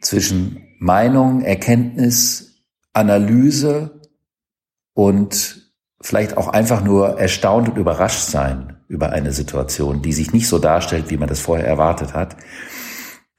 zwischen 0.00 0.62
Meinung, 0.78 1.42
Erkenntnis, 1.42 2.64
Analyse 2.92 4.00
und 4.92 5.72
vielleicht 6.00 6.36
auch 6.36 6.48
einfach 6.48 6.82
nur 6.84 7.18
erstaunt 7.18 7.68
und 7.70 7.78
überrascht 7.78 8.28
sein 8.28 8.76
über 8.88 9.10
eine 9.10 9.32
Situation, 9.32 10.02
die 10.02 10.12
sich 10.12 10.32
nicht 10.32 10.48
so 10.48 10.58
darstellt, 10.58 11.10
wie 11.10 11.16
man 11.16 11.28
das 11.28 11.40
vorher 11.40 11.66
erwartet 11.66 12.14
hat, 12.14 12.36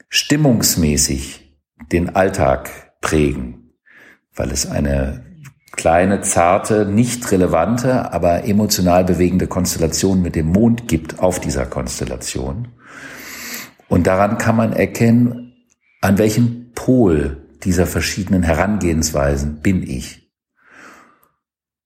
stimmungsmäßig 0.09 1.57
den 1.91 2.15
Alltag 2.15 2.93
prägen, 3.01 3.73
weil 4.35 4.51
es 4.51 4.69
eine 4.69 5.25
kleine, 5.71 6.21
zarte, 6.21 6.85
nicht 6.85 7.31
relevante, 7.31 8.11
aber 8.11 8.43
emotional 8.43 9.05
bewegende 9.05 9.47
Konstellation 9.47 10.21
mit 10.21 10.35
dem 10.35 10.47
Mond 10.47 10.87
gibt 10.87 11.19
auf 11.19 11.39
dieser 11.39 11.65
Konstellation. 11.65 12.69
Und 13.89 14.07
daran 14.07 14.37
kann 14.37 14.55
man 14.55 14.71
erkennen, 14.71 15.53
an 16.01 16.17
welchem 16.17 16.71
Pol 16.73 17.45
dieser 17.63 17.85
verschiedenen 17.85 18.43
Herangehensweisen 18.43 19.61
bin 19.61 19.83
ich. 19.83 20.31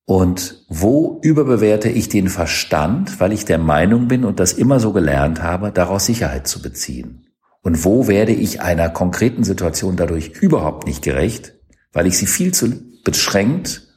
Und 0.05 0.65
wo 0.67 1.19
überbewerte 1.23 1.89
ich 1.89 2.09
den 2.09 2.27
Verstand, 2.27 3.19
weil 3.21 3.31
ich 3.31 3.45
der 3.45 3.57
Meinung 3.57 4.09
bin 4.09 4.25
und 4.25 4.39
das 4.39 4.53
immer 4.53 4.79
so 4.79 4.91
gelernt 4.91 5.41
habe, 5.41 5.71
daraus 5.71 6.05
Sicherheit 6.05 6.45
zu 6.45 6.61
beziehen? 6.61 7.25
Und 7.61 7.85
wo 7.85 8.07
werde 8.09 8.33
ich 8.33 8.61
einer 8.61 8.89
konkreten 8.89 9.45
Situation 9.45 9.95
dadurch 9.95 10.41
überhaupt 10.41 10.85
nicht 10.85 11.01
gerecht, 11.01 11.53
weil 11.93 12.07
ich 12.07 12.17
sie 12.17 12.27
viel 12.27 12.53
zu 12.53 12.73
beschränkt 13.05 13.87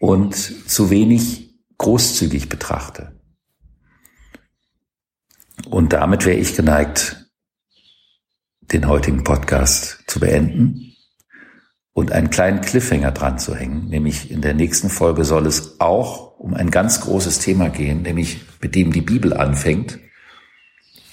und 0.00 0.34
zu 0.34 0.88
wenig 0.88 1.54
großzügig 1.76 2.48
betrachte? 2.48 3.11
Und 5.68 5.92
damit 5.92 6.26
wäre 6.26 6.36
ich 6.36 6.54
geneigt, 6.54 7.26
den 8.60 8.88
heutigen 8.88 9.24
Podcast 9.24 10.04
zu 10.06 10.20
beenden 10.20 10.94
und 11.92 12.12
einen 12.12 12.30
kleinen 12.30 12.60
Cliffhanger 12.60 13.12
dran 13.12 13.38
zu 13.38 13.54
hängen. 13.54 13.88
Nämlich 13.88 14.30
in 14.30 14.40
der 14.40 14.54
nächsten 14.54 14.88
Folge 14.88 15.24
soll 15.24 15.46
es 15.46 15.80
auch 15.80 16.38
um 16.38 16.54
ein 16.54 16.70
ganz 16.70 17.00
großes 17.02 17.38
Thema 17.38 17.68
gehen, 17.68 18.02
nämlich 18.02 18.40
mit 18.60 18.74
dem 18.74 18.92
die 18.92 19.02
Bibel 19.02 19.34
anfängt, 19.34 19.98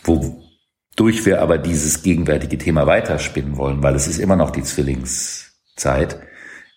wodurch 0.03 1.25
wir 1.25 1.41
aber 1.41 1.57
dieses 1.57 2.01
gegenwärtige 2.01 2.57
Thema 2.57 2.87
weiterspinnen 2.87 3.57
wollen, 3.57 3.83
weil 3.83 3.95
es 3.95 4.07
ist 4.07 4.19
immer 4.19 4.35
noch 4.35 4.51
die 4.51 4.63
Zwillingszeit. 4.63 6.19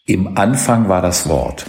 Im 0.04 0.36
Anfang 0.36 0.88
war 0.88 1.00
das 1.00 1.28
Wort. 1.28 1.66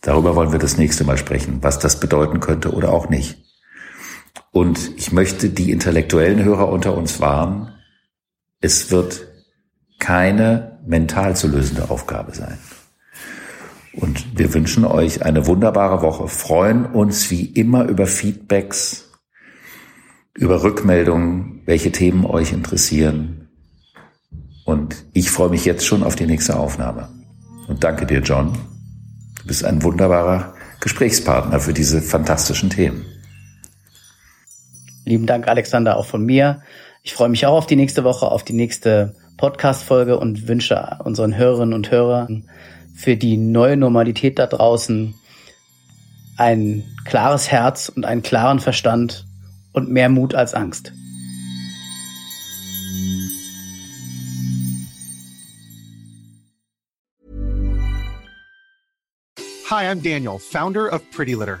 Darüber 0.00 0.36
wollen 0.36 0.52
wir 0.52 0.58
das 0.58 0.76
nächste 0.76 1.04
Mal 1.04 1.18
sprechen, 1.18 1.62
was 1.62 1.78
das 1.78 1.98
bedeuten 1.98 2.38
könnte 2.38 2.72
oder 2.72 2.92
auch 2.92 3.08
nicht. 3.08 3.38
Und 4.50 4.92
ich 4.96 5.12
möchte 5.12 5.50
die 5.50 5.70
intellektuellen 5.70 6.42
Hörer 6.44 6.68
unter 6.68 6.96
uns 6.96 7.20
warnen, 7.20 7.72
es 8.60 8.90
wird 8.90 9.26
keine 9.98 10.78
mental 10.86 11.36
zu 11.36 11.48
lösende 11.48 11.90
Aufgabe 11.90 12.34
sein. 12.34 12.58
Und 13.92 14.38
wir 14.38 14.52
wünschen 14.54 14.84
euch 14.84 15.24
eine 15.24 15.46
wunderbare 15.46 16.02
Woche, 16.02 16.28
freuen 16.28 16.84
uns 16.84 17.30
wie 17.30 17.44
immer 17.44 17.84
über 17.84 18.06
Feedbacks, 18.06 19.10
über 20.34 20.62
Rückmeldungen, 20.62 21.62
welche 21.64 21.92
Themen 21.92 22.24
euch 22.24 22.52
interessieren. 22.52 23.48
Und 24.64 25.04
ich 25.12 25.30
freue 25.30 25.50
mich 25.50 25.64
jetzt 25.64 25.86
schon 25.86 26.02
auf 26.02 26.16
die 26.16 26.26
nächste 26.26 26.56
Aufnahme. 26.56 27.08
Und 27.68 27.84
danke 27.84 28.06
dir, 28.06 28.20
John. 28.20 28.52
Du 29.40 29.46
bist 29.46 29.64
ein 29.64 29.82
wunderbarer 29.82 30.54
Gesprächspartner 30.80 31.60
für 31.60 31.72
diese 31.72 32.02
fantastischen 32.02 32.70
Themen. 32.70 33.04
Lieben 35.04 35.26
Dank, 35.26 35.48
Alexander, 35.48 35.96
auch 35.96 36.06
von 36.06 36.24
mir. 36.24 36.62
Ich 37.02 37.12
freue 37.12 37.28
mich 37.28 37.44
auch 37.46 37.56
auf 37.56 37.66
die 37.66 37.76
nächste 37.76 38.04
Woche, 38.04 38.30
auf 38.30 38.42
die 38.42 38.54
nächste 38.54 39.14
Podcast-Folge 39.36 40.18
und 40.18 40.48
wünsche 40.48 40.98
unseren 41.04 41.36
Hörerinnen 41.36 41.74
und 41.74 41.90
Hörern 41.90 42.48
für 42.94 43.16
die 43.16 43.36
neue 43.36 43.76
Normalität 43.76 44.38
da 44.38 44.46
draußen 44.46 45.14
ein 46.36 46.84
klares 47.04 47.50
Herz 47.50 47.90
und 47.90 48.06
einen 48.06 48.22
klaren 48.22 48.60
Verstand 48.60 49.26
und 49.72 49.90
mehr 49.90 50.08
Mut 50.08 50.34
als 50.34 50.54
Angst. 50.54 50.92
Hi, 59.70 59.86
I'm 59.86 60.02
Daniel, 60.02 60.38
founder 60.38 60.92
of 60.92 61.02
Pretty 61.10 61.34
Litter. 61.34 61.60